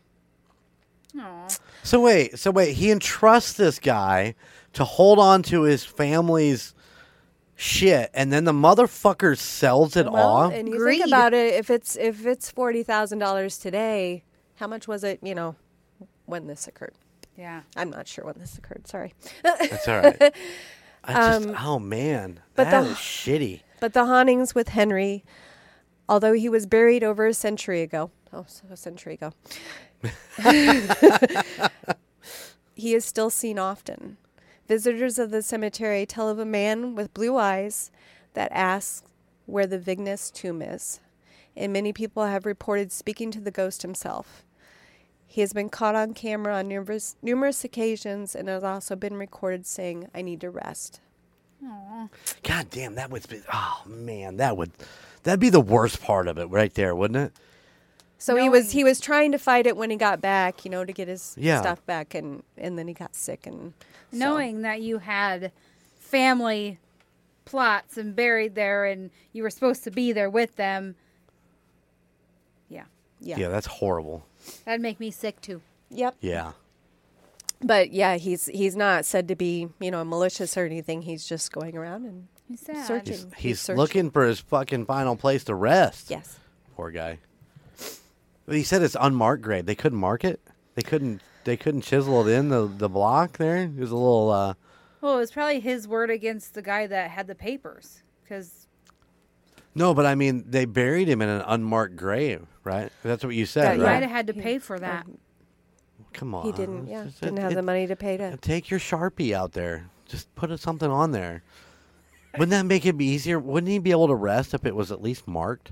[1.20, 1.48] Aw.
[1.84, 4.36] So wait, so wait, he entrusts this guy
[4.74, 6.75] to hold on to his family's
[7.56, 10.54] shit, and then the motherfucker sells it Well, off.
[10.54, 11.00] and you Greed.
[11.02, 14.24] think about it, if it's if it's forty thousand dollars today,
[14.56, 15.20] how much was it?
[15.24, 15.56] You know,
[16.26, 16.94] when this occurred?
[17.38, 17.62] Yeah.
[17.76, 18.88] I'm not sure when this occurred.
[18.88, 20.34] Sorry, That's all right.
[21.08, 23.62] I just, oh man, Um, but that the- is shitty.
[23.80, 25.24] but the hauntings with Henry,
[26.10, 29.32] although he was buried over a century ago, oh, so a century ago,
[32.76, 34.18] he is still seen often.
[34.68, 37.92] Visitors of the cemetery tell of a man with blue eyes
[38.34, 39.04] that asks
[39.46, 41.00] where the Vignes tomb is,
[41.56, 44.44] and many people have reported speaking to the ghost himself.
[45.28, 49.66] He has been caught on camera on numerous, numerous occasions and has also been recorded
[49.66, 51.00] saying, I need to rest.
[51.64, 52.08] Aw.
[52.44, 53.42] God damn, that would be.
[53.52, 54.72] Oh man, that would.
[55.24, 57.34] That'd be the worst part of it, right there, wouldn't it?
[58.18, 60.86] So he was he was trying to fight it when he got back, you know,
[60.86, 61.62] to get his Yeah.
[61.62, 63.74] stuff back, and and then he got sick and
[64.12, 65.52] so- Knowing that you had
[66.00, 66.80] family
[67.44, 70.96] plots and buried there and you were supposed to be there with them.
[72.70, 72.86] Yeah.
[73.20, 74.26] yeah, Yeah, that's horrible.
[74.66, 75.62] That'd make me sick too.
[75.90, 76.16] yep.
[76.22, 76.54] Yeah.
[77.62, 81.02] But yeah, he's he's not said to be you know malicious or anything.
[81.04, 82.62] He's just going around and He's.
[82.62, 83.14] Searching.
[83.14, 83.78] He's, He's he's searching.
[83.80, 86.10] looking for his fucking final place to rest.
[86.12, 86.38] yes,
[86.76, 87.18] Poor guy.
[88.46, 89.66] But he said it's unmarked grade.
[89.66, 90.40] They couldn't mark it.
[90.76, 91.22] They couldn't.
[91.46, 93.58] They couldn't chisel it in the the block there.
[93.64, 94.32] It was a little.
[94.32, 94.54] uh
[95.02, 98.02] Well, it was probably his word against the guy that had the papers.
[98.24, 98.68] Because,
[99.76, 102.92] No, but I mean, they buried him in an unmarked grave, right?
[103.04, 103.84] That's what you said, Yeah, he yeah.
[103.86, 103.94] right?
[103.94, 105.06] might have had to pay for that.
[106.14, 106.46] Come on.
[106.46, 106.88] he didn't.
[106.88, 108.38] Yeah, It's just- didn't it- have the money to pay to.
[108.38, 109.88] Take your sharpie out there.
[110.08, 111.44] Just put something on there.
[112.34, 113.38] Wouldn't that make it be easier?
[113.40, 115.72] Wouldn't he be able to rest if it was at least marked?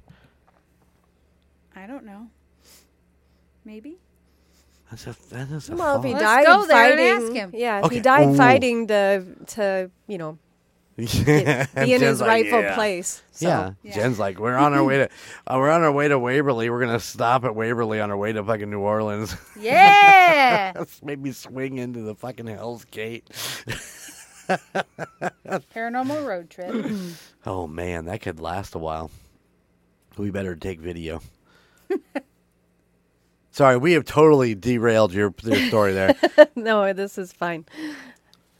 [1.75, 2.27] I don't know.
[3.65, 3.97] Maybe.
[4.89, 6.11] That's a, that is a Well, if he.
[6.13, 7.51] Let's died go there and fighting, ask him.
[7.55, 7.95] yeah, if Okay.
[7.95, 8.35] he died Ooh.
[8.35, 10.37] fighting to to you know
[10.97, 11.05] Get-
[11.75, 13.23] be in Jen's his like, rightful "Yeah." place.
[13.31, 13.71] So, yeah.
[13.81, 13.95] Yeah.
[13.95, 15.09] Jen's like, we're on our way to,
[15.47, 16.69] uh, we're on our way to Waverly.
[16.69, 19.35] We're gonna stop at Waverly on our way to fucking New Orleans.
[19.59, 20.73] Yeah.
[21.03, 23.27] Maybe swing into the fucking Hell's Gate.
[25.73, 26.85] Paranormal road trip.
[27.45, 29.09] Oh man, that could last a while.
[30.17, 31.21] We better take video.
[33.53, 36.15] Sorry, we have totally derailed your, your story there.
[36.55, 37.65] no, this is fine.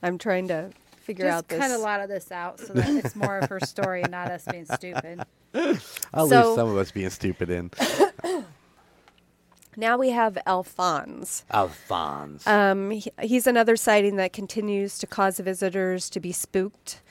[0.04, 0.70] I'm trying to
[1.02, 1.60] figure Just out this.
[1.60, 4.30] cut a lot of this out so that it's more of her story and not
[4.32, 5.24] us being stupid.
[6.14, 7.72] I'll So- leave some of us being stupid in.
[9.76, 11.46] Now we have Alphonse.
[11.52, 12.46] Alphonse.
[12.46, 17.02] Um, he, he's another sighting that continues to cause visitors to be spooked.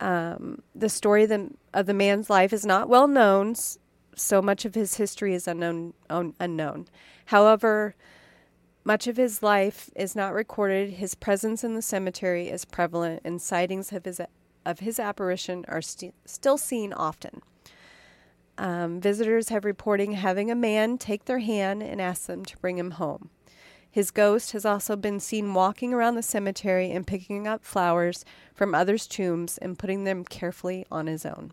[0.00, 3.78] Um, the story of the, of the man's life is not well known, s-
[4.16, 5.94] so much of his history is unknown.
[6.10, 6.86] Un, unknown.
[7.26, 7.94] However,
[8.84, 10.90] much of his life is not recorded.
[10.90, 14.20] His presence in the cemetery is prevalent, and sightings of his
[14.66, 17.42] of his apparition are sti- still seen often.
[18.56, 22.78] Um, visitors have reporting having a man take their hand and ask them to bring
[22.78, 23.30] him home.
[23.90, 28.74] His ghost has also been seen walking around the cemetery and picking up flowers from
[28.74, 31.52] others' tombs and putting them carefully on his own.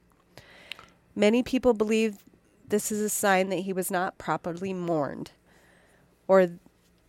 [1.16, 2.24] Many people believe
[2.72, 5.32] this is a sign that he was not properly mourned
[6.28, 6.50] or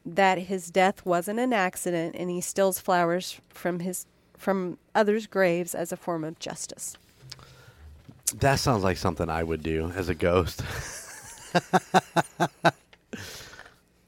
[0.04, 4.06] that his death wasn't an accident and he steals flowers from his
[4.36, 6.96] from others' graves as a form of justice.
[8.34, 10.62] that sounds like something I would do as a ghost.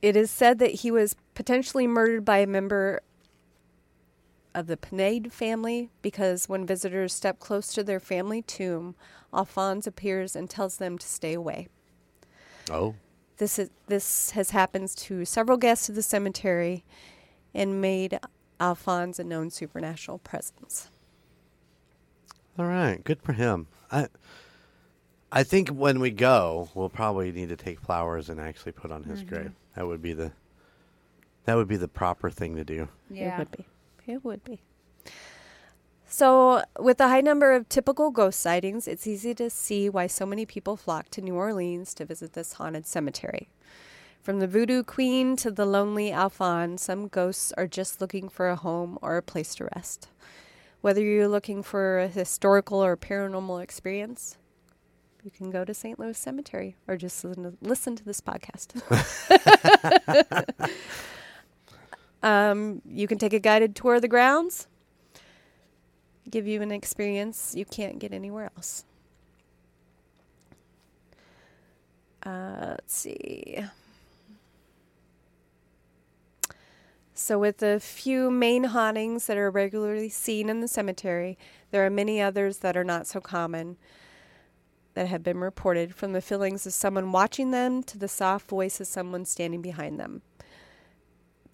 [0.05, 3.01] It is said that he was potentially murdered by a member
[4.55, 8.95] of the Pinead family because when visitors step close to their family tomb,
[9.33, 11.69] Alphonse appears and tells them to stay away.
[12.71, 12.95] Oh,
[13.39, 16.85] This is this has happened to several guests of the cemetery
[17.55, 18.19] and made
[18.61, 20.89] Alphonse a known supernatural presence.
[22.59, 23.03] all right.
[23.05, 23.67] Good for him.
[23.91, 24.09] I,
[25.33, 29.05] I think when we go, we'll probably need to take flowers and actually put on
[29.05, 29.35] his mm-hmm.
[29.35, 29.53] grave.
[29.77, 30.33] That would be the,
[31.45, 32.89] that would be the proper thing to do.
[33.19, 33.39] It Yeah.
[33.39, 33.67] would be.
[34.07, 34.61] It would be.
[36.07, 40.25] So, with the high number of typical ghost sightings, it's easy to see why so
[40.25, 43.49] many people flock to New Orleans to visit this haunted cemetery.
[44.23, 48.57] From the voodoo queen to the lonely Alphonse, some ghosts are just looking for a
[48.57, 50.09] home or a place to rest.
[50.83, 54.39] Whether you're looking for a historical or paranormal experience,
[55.25, 55.99] you can go to St.
[55.99, 58.81] Louis Cemetery or just listen to, listen to this podcast.
[62.25, 64.67] um, you can take a guided tour of the grounds,
[66.29, 68.85] give you an experience you can't get anywhere else.
[72.25, 73.63] Uh, let's see.
[77.13, 81.37] So, with the few main hauntings that are regularly seen in the cemetery,
[81.71, 83.77] there are many others that are not so common
[84.95, 88.81] that have been reported from the feelings of someone watching them to the soft voice
[88.81, 90.23] of someone standing behind them.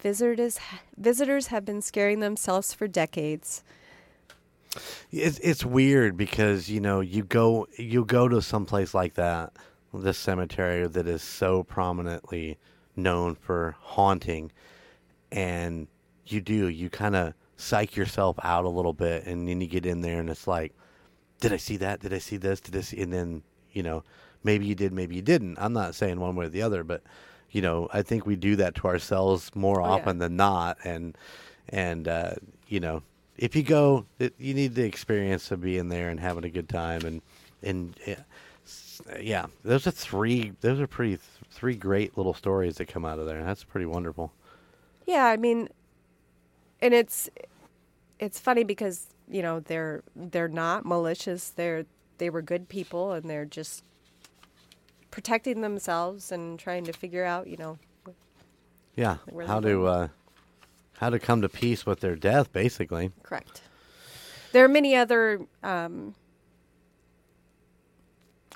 [0.01, 0.59] Visitors,
[0.97, 3.63] visitors have been scaring themselves for decades.
[5.11, 9.53] It's it's weird because you know you go you go to some place like that,
[9.93, 12.57] this cemetery that is so prominently
[12.97, 14.53] known for haunting,
[15.33, 15.89] and
[16.27, 19.85] you do you kind of psych yourself out a little bit, and then you get
[19.85, 20.73] in there and it's like,
[21.41, 22.01] did I see that?
[22.01, 22.61] Did I see this?
[22.61, 23.03] Did see?
[23.03, 23.43] And then
[23.73, 24.05] you know
[24.45, 25.59] maybe you did, maybe you didn't.
[25.59, 27.03] I'm not saying one way or the other, but
[27.51, 30.07] you know I think we do that to ourselves more Oh, yeah.
[30.07, 31.17] often than not, and
[31.69, 32.35] and uh,
[32.69, 33.03] you know
[33.37, 36.69] if you go, it, you need the experience of being there and having a good
[36.69, 37.23] time, and
[37.63, 38.21] and yeah,
[39.21, 40.53] yeah, those are three.
[40.61, 41.21] Those are pretty th-
[41.51, 43.43] three great little stories that come out of there.
[43.45, 44.33] That's pretty wonderful.
[45.07, 45.69] Yeah, I mean,
[46.81, 47.29] and it's
[48.19, 51.51] it's funny because you know they're they're not malicious.
[51.51, 51.87] They're
[52.19, 53.85] they were good people, and they're just
[55.11, 57.79] protecting themselves and trying to figure out, you know,
[58.95, 60.09] Yeah, how to uh,
[60.99, 63.11] how to come to peace with their death, basically.
[63.23, 63.63] correct.
[64.53, 65.41] There are many other.
[65.63, 66.15] Um,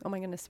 [0.05, 0.49] oh my goodness,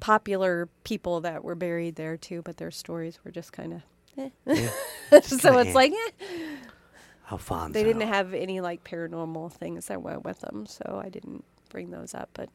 [0.00, 3.82] popular people that were buried there too, but their stories were just kind of.
[4.18, 4.30] Eh.
[5.22, 5.74] so kinda it's eh.
[5.74, 6.56] like, eh.
[7.30, 7.72] Alfonso.
[7.72, 11.90] They didn't have any like paranormal things that went with them, so I didn't bring
[11.90, 12.30] those up.
[12.34, 12.48] But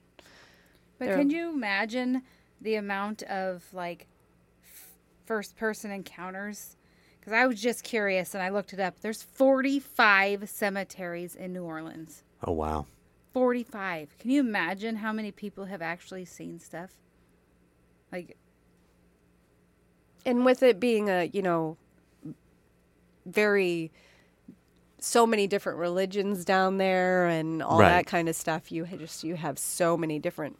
[0.97, 2.23] But They're- can you imagine
[2.61, 4.07] the amount of like
[4.63, 4.91] f-
[5.25, 6.77] first person encounters?
[7.19, 8.99] Because I was just curious and I looked it up.
[9.01, 12.23] There's 45 cemeteries in New Orleans.
[12.45, 12.85] Oh wow.
[13.33, 14.17] 45.
[14.19, 16.91] Can you imagine how many people have actually seen stuff?
[18.11, 18.37] Like,
[20.25, 21.77] and with it being a you know
[23.25, 23.91] very
[24.99, 27.89] so many different religions down there and all Right.
[27.89, 28.71] that kind of stuff.
[28.71, 30.57] You just you have so many different.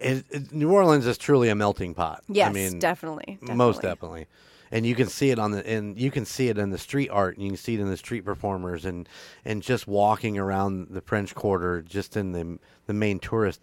[0.00, 2.22] It, it- New Orleans is truly a melting pot.
[2.28, 3.88] Yes, I mean, definitely, most definitely.
[4.22, 4.26] definitely.
[4.70, 7.08] And you can see it on the and you can see it in the street
[7.08, 9.08] art, and you can see it in the street performers, and
[9.44, 13.62] and just walking around the French Quarter, just in the the main tourist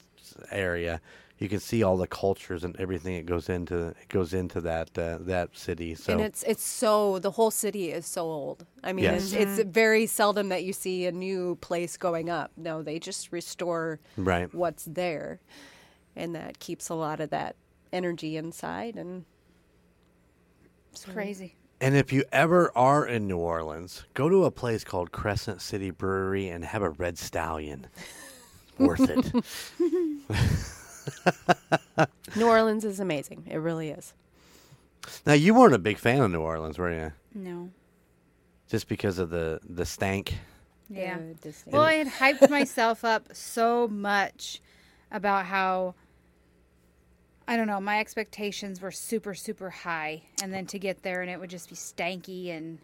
[0.52, 1.00] area,
[1.38, 4.98] you can see all the cultures and everything that goes into it goes into that
[4.98, 5.94] uh, that city.
[5.94, 8.66] So And it's it's so the whole city is so old.
[8.84, 9.32] I mean, Yes.
[9.32, 12.50] it's, it's very seldom that you see a new place going up.
[12.58, 15.40] No, they just restore right, what's there,
[16.16, 17.56] and that keeps a lot of that
[17.92, 18.96] energy inside.
[18.96, 19.26] And
[20.92, 21.14] It's mm-hmm.
[21.14, 21.56] crazy.
[21.82, 25.92] And if you ever are in New Orleans, go to a place called Crescent City
[25.92, 27.88] Brewery and have a red stallion.
[28.78, 29.32] Worth it.
[32.36, 33.48] New Orleans is amazing.
[33.50, 34.14] It really is.
[35.26, 37.12] now you weren't a big fan of New Orleans, were you?
[37.34, 37.70] No.
[38.68, 40.36] Just because of the the stank.
[40.90, 41.18] Yeah.
[41.66, 44.62] Well, I had hyped myself up so much
[45.12, 45.96] about how
[47.48, 51.30] I don't know, my expectations were super super high and then to get there and
[51.30, 52.80] it would just be stanky and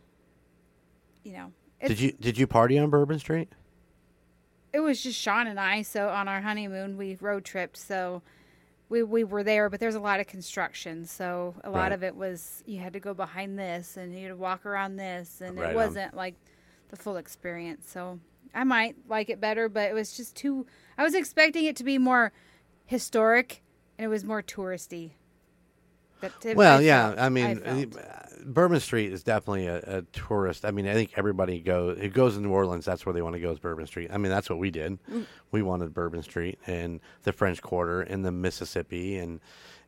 [1.23, 1.51] you know,
[1.85, 3.49] Did you did you party on Bourbon Street?
[4.73, 8.21] it was just Sean and I so on our honeymoon we road tripped so
[8.87, 11.91] we we were there but there's a lot of construction so a lot Right.
[11.91, 14.95] of it was you had to go behind this and you had to walk around
[14.95, 16.35] this and Right it wasn't like
[16.89, 18.19] the full experience so
[18.55, 20.65] I might like it better but it was just too
[20.97, 22.31] I was expecting it to be more
[22.85, 23.61] historic
[24.03, 25.11] it was more touristy
[26.55, 27.07] Well, I yeah.
[27.09, 27.95] felt- I mean, felt.
[27.97, 30.65] uh, Bourbon Street is definitely a, a tourist.
[30.65, 31.99] I mean, I think everybody goes.
[31.99, 32.85] Who goes to New Orleans?
[32.85, 33.51] That's where they want to go.
[33.51, 34.09] Is Bourbon Street.
[34.11, 34.97] I mean, that's what we did.
[35.51, 39.39] We wanted Bourbon Street and the French Quarter and the Mississippi and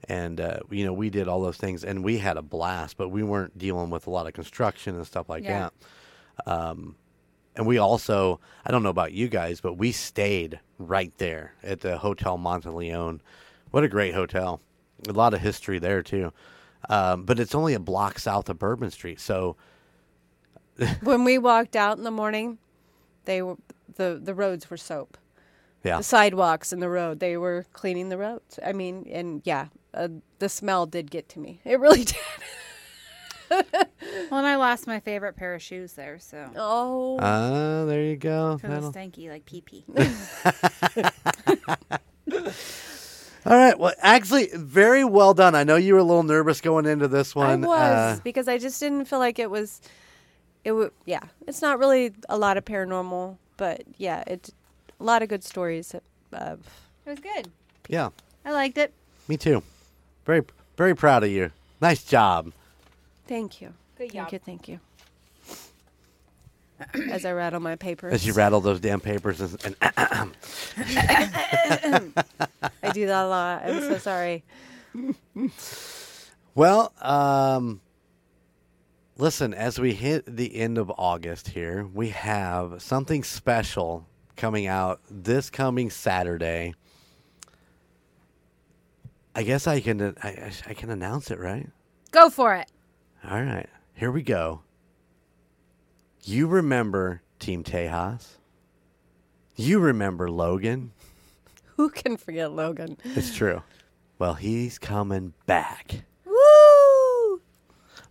[0.09, 2.97] and uh, you know we did all those things and we had a blast.
[2.97, 5.69] But we weren't dealing with a lot of construction and stuff like Yeah.
[6.45, 6.51] that.
[6.51, 6.95] Um,
[7.55, 11.81] and we also, I don't know about you guys, but we stayed right there at
[11.81, 13.19] the Hotel Monteleone.
[13.73, 14.61] What a great hotel.
[15.09, 16.31] A lot of history there, too.
[16.89, 19.19] Um, but it's only a block south of Bourbon Street.
[19.19, 19.55] So,
[21.01, 22.59] when we walked out in the morning,
[23.25, 23.55] they were
[23.95, 25.17] the the roads were soap.
[25.83, 25.97] yeah.
[25.97, 28.59] The sidewalks and the road, they were cleaning the roads.
[28.63, 31.59] I mean, and yeah, uh, the smell did get to me.
[31.65, 32.15] It really did.
[33.49, 38.15] well and I lost my favorite pair of shoes there so Oh, Ah, there you
[38.17, 38.55] go.
[38.55, 39.83] because That'll- stanky like pee pee
[43.45, 43.77] All right.
[43.77, 45.55] Well, actually, very well done.
[45.55, 47.63] I know you were a little nervous going into this one.
[47.63, 49.81] I was Uh, because I just didn't feel like it was.
[50.63, 51.23] It would, yeah.
[51.45, 54.49] It's not really a lot of paranormal, but yeah, it
[54.99, 55.93] a lot of good stories
[56.31, 56.59] of.
[57.05, 57.49] it was good
[57.89, 58.09] yeah,
[58.45, 58.93] I liked it
[59.27, 59.63] me too.
[60.25, 60.41] Very,
[60.77, 61.51] very proud of you.
[61.81, 62.51] Nice job.
[63.27, 63.73] Thank you.
[63.97, 64.29] Good job.
[64.29, 64.39] thank you.
[64.39, 64.79] Thank you.
[67.11, 69.95] As I rattle my papers, As you rattle those damn papers and, and
[70.77, 71.31] I
[72.93, 73.63] do that a lot.
[73.65, 74.43] I'm so sorry.
[76.55, 77.81] Well, um,
[79.17, 84.05] listen, as we hit the end of August here, we have something special
[84.35, 86.73] coming out this coming Saturday.
[89.35, 91.69] I guess I can I, I- I can announce it, right?
[92.11, 92.67] go for it
[93.27, 94.61] All right, here we go.
[96.25, 98.37] You remember Team Tejas?
[99.57, 100.93] You remember Logan?
[101.75, 102.97] Who can forget Logan?
[103.03, 103.61] It's true.
[104.19, 106.05] Well, he's coming back.
[106.25, 107.41] Woo!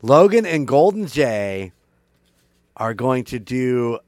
[0.02, 1.72] Logan and Golden Jay
[2.76, 3.98] are going to do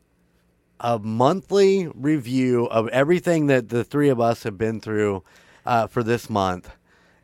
[0.81, 5.25] a monthly review of everything that the three of us have been through
[5.65, 6.71] uh, for this month.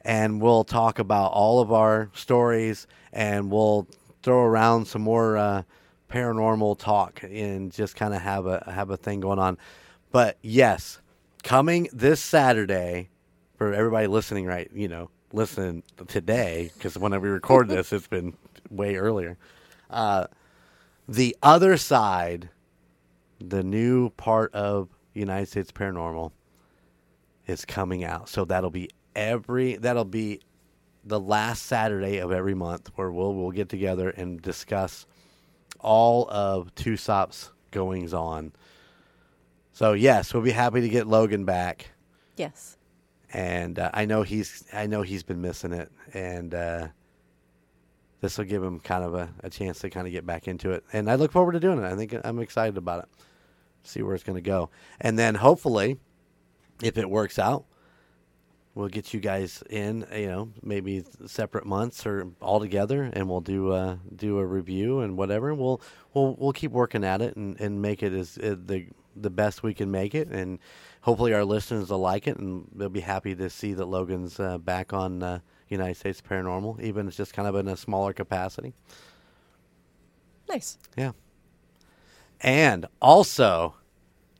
[0.00, 3.86] And we'll talk about all of our stories and we'll
[4.22, 5.62] throw around some more uh,
[6.10, 9.56] paranormal talk and just kind of have a have a thing going on.
[10.10, 10.98] But yes,
[11.42, 13.08] coming this Saturday
[13.56, 18.34] for everybody listening right, you know, listen today because when we record this, it's been
[18.70, 19.38] way earlier.
[19.88, 20.26] Uh,
[21.08, 22.50] the other side,
[23.40, 26.32] the new part of United States Paranormal,
[27.46, 28.28] is coming out.
[28.28, 30.40] So that'll be every that'll be
[31.04, 35.06] the last Saturday of every month where we'll we'll get together and discuss
[35.82, 38.52] all of Tusop goings on.
[39.72, 41.90] So yes, we'll be happy to get Logan back
[42.36, 42.76] Yes.
[43.32, 46.88] and uh, I know he's I know he's been missing it, and uh,
[48.20, 50.72] this will give him kind of a, a chance to kind of get back into
[50.72, 50.84] it.
[50.92, 51.84] And I look forward to doing it.
[51.84, 53.08] I think I'm excited about it.
[53.84, 54.68] See where it's going to go,
[55.00, 55.98] and then hopefully,
[56.82, 57.64] if it works out,
[58.74, 60.06] we'll get you guys in.
[60.14, 65.00] You know, maybe separate months or all together, and we'll do uh, do a review
[65.00, 65.54] and whatever.
[65.54, 65.80] We'll
[66.14, 69.62] we'll we'll keep working at it and, and make it as uh, the the best
[69.62, 70.58] we can make it, and
[71.02, 74.58] hopefully our listeners will like it, and they'll be happy to see that Logan's uh,
[74.58, 78.12] back on uh, United States Paranormal, even if it's just kind of in a smaller
[78.12, 78.74] capacity.
[80.48, 80.78] Nice.
[80.96, 81.12] Yeah.
[82.40, 83.74] And also,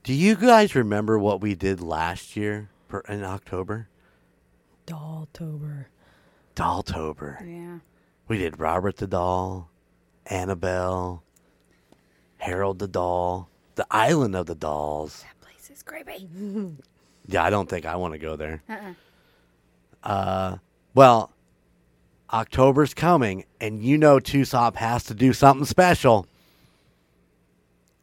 [0.03, 2.70] do you guys remember what we did last year
[3.09, 3.89] in October?
[4.91, 5.86] Dolltober.
[6.57, 7.41] Dolltober.
[7.49, 7.78] Yeah.
[8.28, 9.70] We did Robert the Doll,
[10.26, 11.22] Annabelle,
[12.38, 15.22] Harold the Doll, the Island of the Dolls.
[15.22, 16.28] That place is creepy.
[17.28, 18.61] Yeah, I don't think I want to go there.
[18.68, 18.93] Uh-uh.
[20.03, 20.57] Uh,
[20.95, 21.30] well,
[22.32, 26.26] October's coming, and you know Tusop has to do something special.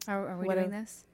[0.06, 1.04] Are, are we What doing a- this?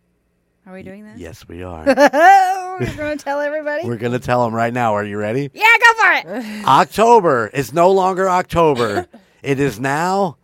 [0.67, 1.19] Are we doing this?
[1.19, 1.83] Yes, we are.
[2.81, 3.85] We're going to tell everybody?
[3.87, 4.95] We're gonna tell them right now.
[4.95, 5.51] Are you ready?
[5.55, 6.65] yeah, go for it.
[6.67, 9.07] October is no longer October.
[9.43, 10.37] it is now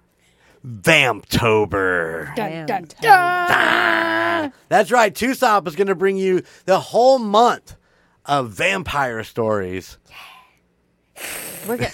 [0.66, 2.34] Vamptober.
[2.36, 3.48] Dun, dun, Damn.
[3.50, 4.52] dun.
[4.68, 5.14] That's right.
[5.14, 7.76] Tusop is going to bring you the whole month
[8.26, 9.96] of vampire stories.
[11.66, 11.86] We're go-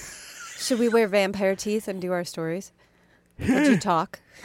[0.59, 2.72] Should we wear vampire teeth and do our stories?
[3.39, 4.20] Would you talk?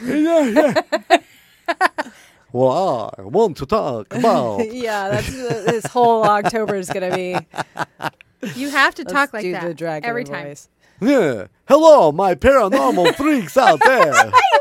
[2.52, 4.72] Well, I want to talk about.
[4.72, 7.36] yeah, that's uh, this whole October is gonna be.
[8.56, 10.48] You have to Let's talk like do that the dragon every time.
[10.48, 10.68] voice.
[11.00, 11.46] yeah.
[11.68, 14.10] Hello, my paranormal freaks out there.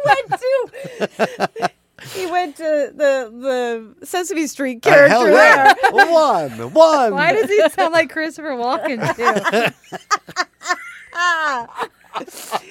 [0.05, 1.71] went to
[2.13, 2.63] he went to
[2.95, 5.33] the the Sesame Street Uh, character hell there.
[5.33, 5.73] yeah.
[5.91, 7.13] One, one.
[7.15, 9.73] Why does he sound like Christopher Walken too?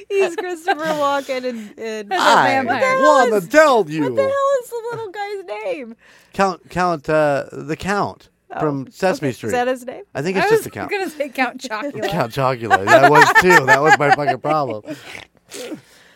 [0.09, 2.99] He's Christopher Walken and, and I vampire.
[3.01, 4.03] want to tell you.
[4.03, 5.97] what the hell is the little guy's name?
[6.33, 8.29] Count, count, uh, the count
[8.59, 9.49] from Sesame Okay, Street.
[9.49, 10.03] Is that his name?
[10.15, 10.93] I think it's was just the count.
[10.93, 12.09] I was going to say Count Chocula.
[12.11, 12.85] Count Chocula.
[12.85, 13.67] That was too.
[13.67, 14.83] That was my fucking problem.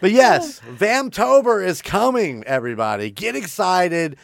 [0.00, 3.10] But yes, Vamptober is coming, everybody.
[3.10, 4.16] Get excited.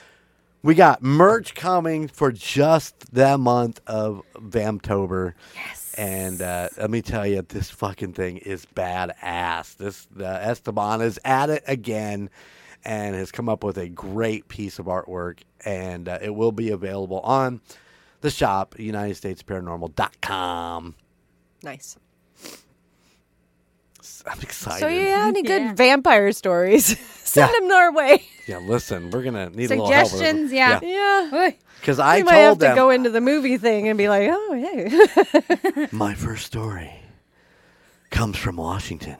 [0.63, 5.33] We got merch coming for just the month of Vamptober.
[5.55, 5.80] Yes.
[6.01, 9.77] And uh, let me tell you, this fucking thing is badass.
[9.77, 12.31] This uh, Esteban is at it again
[12.87, 15.41] and has come up with a great piece of artwork.
[15.63, 17.61] And uh, it will be available on
[18.23, 20.95] the shop, UnitedStatesParanormal.com.
[21.63, 21.99] Nice.
[24.27, 24.81] I'm excited.
[24.81, 25.75] So you have any good Yeah.
[25.75, 26.99] vampire stories?
[27.25, 27.61] Send Yeah.
[27.61, 28.23] them our way.
[28.47, 30.09] Yeah, listen, we're gonna need a little help.
[30.09, 30.81] Suggestions, yeah.
[30.83, 31.31] Yeah.
[31.33, 31.57] Oy.
[31.81, 34.29] Because I we might have told to go into the movie thing and be like,
[34.31, 35.87] oh, hey.
[35.93, 36.93] my first story
[38.11, 39.17] comes from Washington.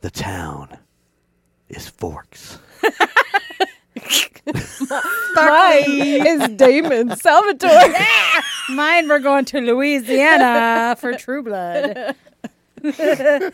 [0.00, 0.76] The town
[1.68, 2.58] is Forks.
[5.34, 7.94] Mine is Damon Salvatore.
[8.70, 12.16] Mine, we're going to Louisiana for True Blood.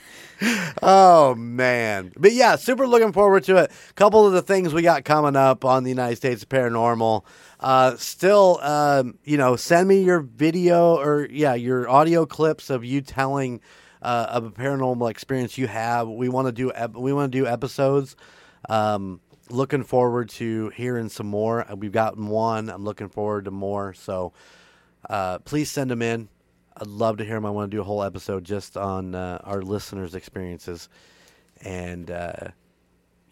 [0.83, 3.73] Oh man, but yeah, super looking forward to it.
[3.97, 7.25] Couple of the things we got coming up on the United States Paranormal.
[7.59, 12.85] Uh, still, um, you know, send me your video or yeah, your audio clips of
[12.85, 13.61] you telling
[14.01, 16.09] uh, of a paranormal experience you have.
[16.09, 18.15] We want to do ep- we want to do episodes.
[18.69, 19.21] Um,
[19.51, 21.67] looking forward to hearing some more.
[21.77, 22.69] We've gotten one.
[22.71, 23.93] I'm looking forward to more.
[23.95, 24.33] So
[25.11, 26.29] uh, please send them in.
[26.81, 27.47] I'd love to hear them.
[27.47, 30.89] I want to do a whole episode just on uh, our listeners' experiences.
[31.63, 32.49] And uh,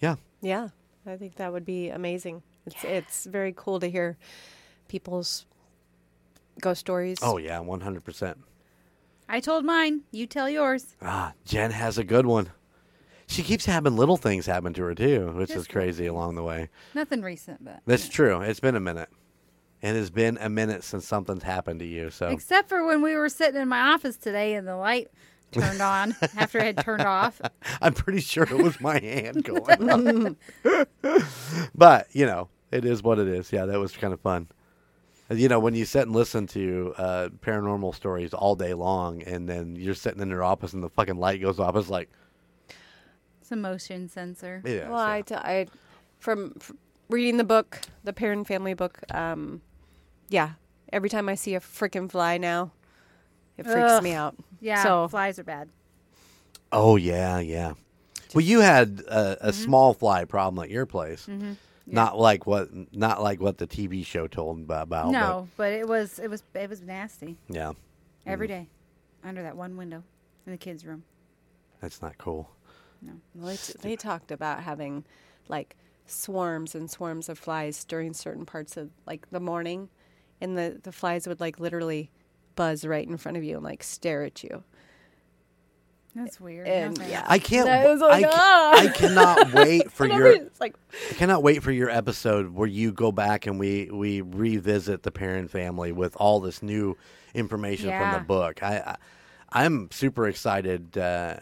[0.01, 0.69] yeah, yeah,
[1.07, 2.43] I think that would be amazing.
[2.67, 4.17] It's it's very cool to hear
[4.89, 5.47] people's
[6.61, 7.19] ghost stories.
[7.23, 8.35] oh yeah, 100%.
[9.29, 10.03] I told mine.
[10.13, 10.97] You tell yours.
[11.03, 12.51] Ah, Jen has a good one.
[13.29, 16.69] She keeps having little things happen to her too, which is crazy along the way.
[16.95, 17.81] Nothing recent, but.
[17.85, 18.41] That's true.
[18.41, 19.09] It's been a minute.
[19.83, 22.11] It has been a minute since something's happened to you.
[22.11, 25.11] So Except for when we were sitting in my office today and the light
[25.53, 27.41] turned on after it had turned off.
[27.81, 30.37] I'm pretty sure it was my hand going on.
[31.75, 33.53] but, you know, it is what it is.
[33.53, 34.49] Yeah, that was kind of fun.
[35.31, 39.49] You know, when you sit and listen to uh, paranormal stories all day long and
[39.49, 42.09] then you're sitting in your office and the fucking light goes off, it's like,
[43.41, 44.63] It's a motion sensor.
[44.65, 44.89] yeah.
[44.89, 45.67] well, I, t- I
[46.21, 49.01] from, from reading the book, the Perron Family book.
[49.13, 49.63] Um,
[50.29, 50.53] yeah,
[50.93, 52.73] every time I see a freaking fly now,
[53.57, 54.03] it freaks Ugh.
[54.03, 54.37] me out.
[54.61, 55.69] Yeah, So flies are bad.
[56.73, 57.75] oh, yeah, yeah.
[58.35, 59.51] Well, you had a, a mm-hmm.
[59.51, 61.27] small fly problem at your place.
[61.27, 61.53] Mm-hmm.
[61.87, 64.83] Not like what, not like what the TV show told about.
[64.83, 67.73] about no, but it was it was it was nasty but yeah,
[68.27, 68.51] every mm.
[68.51, 68.69] day
[69.23, 70.03] under that one window
[70.47, 71.05] in the kids' room.
[71.81, 72.51] that's not cool.
[73.35, 75.05] Well, they, t- they talked about having
[75.49, 79.89] like swarms and swarms of flies during certain parts of like the morning,
[80.41, 82.11] and the the flies would like literally
[82.55, 84.63] buzz right in front of you and like stare at you.
[86.15, 86.67] That's weird.
[86.67, 87.25] And, No yeah.
[87.27, 87.67] I can't.
[87.67, 88.81] That I, like, ca- ah.
[88.81, 90.39] I cannot wait for your.
[90.59, 90.75] like
[91.11, 95.11] I cannot wait for your episode where you go back and we we revisit the
[95.11, 96.97] Perron family with all this new
[97.35, 98.63] information from the book.
[98.63, 98.97] I, I
[99.53, 101.37] I'm super excited uh,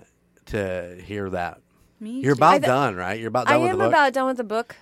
[0.46, 1.60] to hear that.
[2.00, 2.38] Me You're too.
[2.40, 3.18] about th- done, right?
[3.18, 3.92] You're about I done with am the book.
[3.92, 4.76] about done with the book.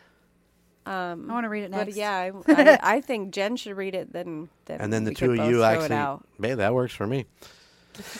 [0.84, 1.84] Um, I want to read it next.
[1.84, 4.12] but yeah, I, I, I think Jen should read it.
[4.12, 6.26] Then, then and then the two of you throw actually, It out.
[6.38, 7.26] man, that works for me.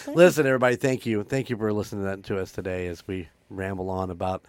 [0.06, 3.28] Listen, everybody, thank you, thank you for listening to, that, to us today as we
[3.48, 4.44] ramble on about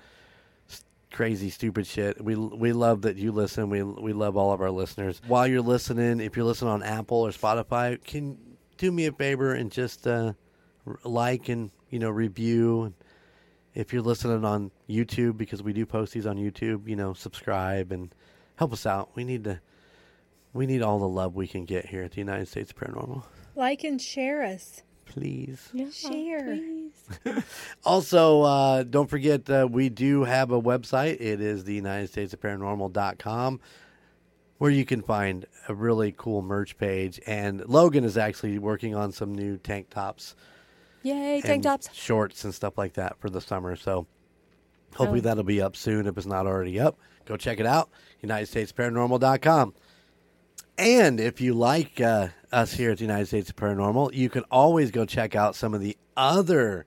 [1.13, 2.21] crazy, stupid shit.
[2.21, 3.69] We we love that you listen.
[3.69, 5.21] We we love all of our listeners.
[5.27, 8.37] While you're listening, if you're listening on Apple or Spotify, can
[8.77, 10.33] do me a favor and just uh,
[11.03, 12.93] like and you know review.
[13.75, 17.91] If you're listening on YouTube, because we do post these on YouTube, you know, subscribe
[17.91, 18.13] and
[18.55, 19.09] help us out.
[19.15, 19.59] We need to.
[20.53, 23.23] We need all the love we can get here at the United States Paranormal.
[23.55, 24.83] Like and share us.
[25.05, 25.69] Please.
[25.91, 26.59] Share.
[27.83, 31.19] Also, uh, don't forget uh, we do have a website.
[31.19, 33.59] It is the United States of Paranormal.com
[34.63, 37.19] where you can find a really cool merch page.
[37.27, 40.37] And Logan is actually working on some new tank tops,
[41.03, 41.89] Yay, tank tops.
[41.93, 43.75] shorts, and stuff like that for the summer.
[43.75, 44.07] So
[44.95, 45.23] hopefully Oh.
[45.23, 46.07] that'll be up soon.
[46.07, 47.89] If it's not already up, go check it out.
[48.21, 49.73] United States Paranormal.com.
[50.77, 54.89] And if you like uh, us here at the United States Paranormal, you can always
[54.91, 56.85] go check out some of the other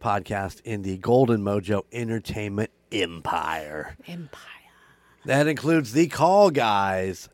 [0.00, 3.96] podcasts in the Golden Mojo Entertainment Empire.
[4.06, 4.40] Empire.
[5.26, 7.28] That includes the Call Guys,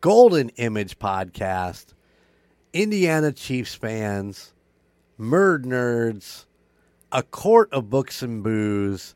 [0.00, 1.94] Golden Image Podcast,
[2.72, 4.53] Indiana Chiefs fans,
[5.18, 6.44] Murd Nerds,
[7.12, 9.14] A Court of Books and Booze,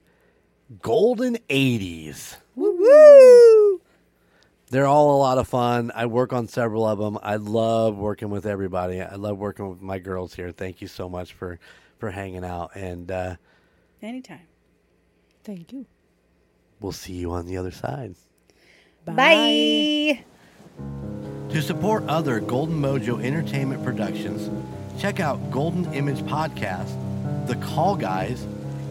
[0.82, 2.36] Golden 80s.
[2.54, 3.80] Woo woo!
[4.70, 5.90] They're all a lot of fun.
[5.94, 7.18] I work on several of them.
[7.22, 9.00] I love working with everybody.
[9.00, 10.52] I love working with my girls here.
[10.52, 11.58] Thank you so much for
[11.98, 13.36] for hanging out and uh,
[14.02, 14.46] Anytime.
[15.42, 15.86] Thank you.
[16.80, 18.14] we'll see you on the other side.
[19.04, 20.22] Bye.
[21.48, 24.50] To support other Golden Mojo Entertainment productions,
[24.98, 26.96] check out Golden Image Podcast,
[27.46, 28.42] The Call Guys,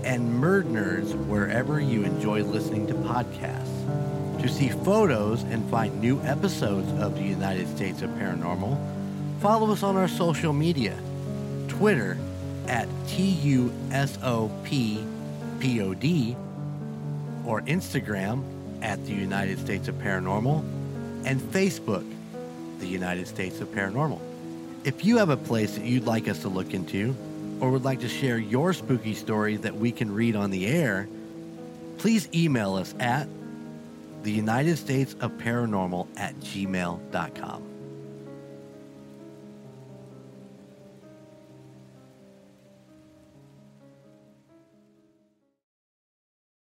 [0.06, 4.42] and Murd Nerds wherever you enjoy listening to podcasts.
[4.42, 8.78] To see photos and find new episodes of the United States of Paranormal,
[9.42, 10.98] follow us on our social media
[11.68, 12.18] Twitter
[12.68, 14.06] at TUSOPPOD
[17.46, 18.44] or Instagram
[18.82, 20.60] at the United States of Paranormal
[21.26, 22.10] and Facebook,
[22.80, 24.27] the United States of Paranormal.
[24.88, 27.14] If you have a place that you'd like us to look into
[27.60, 31.10] or would like to share your spooky story that we can read on the air,
[31.98, 33.28] please email us at
[34.24, 37.77] the United States of Paranormal at gmail.com.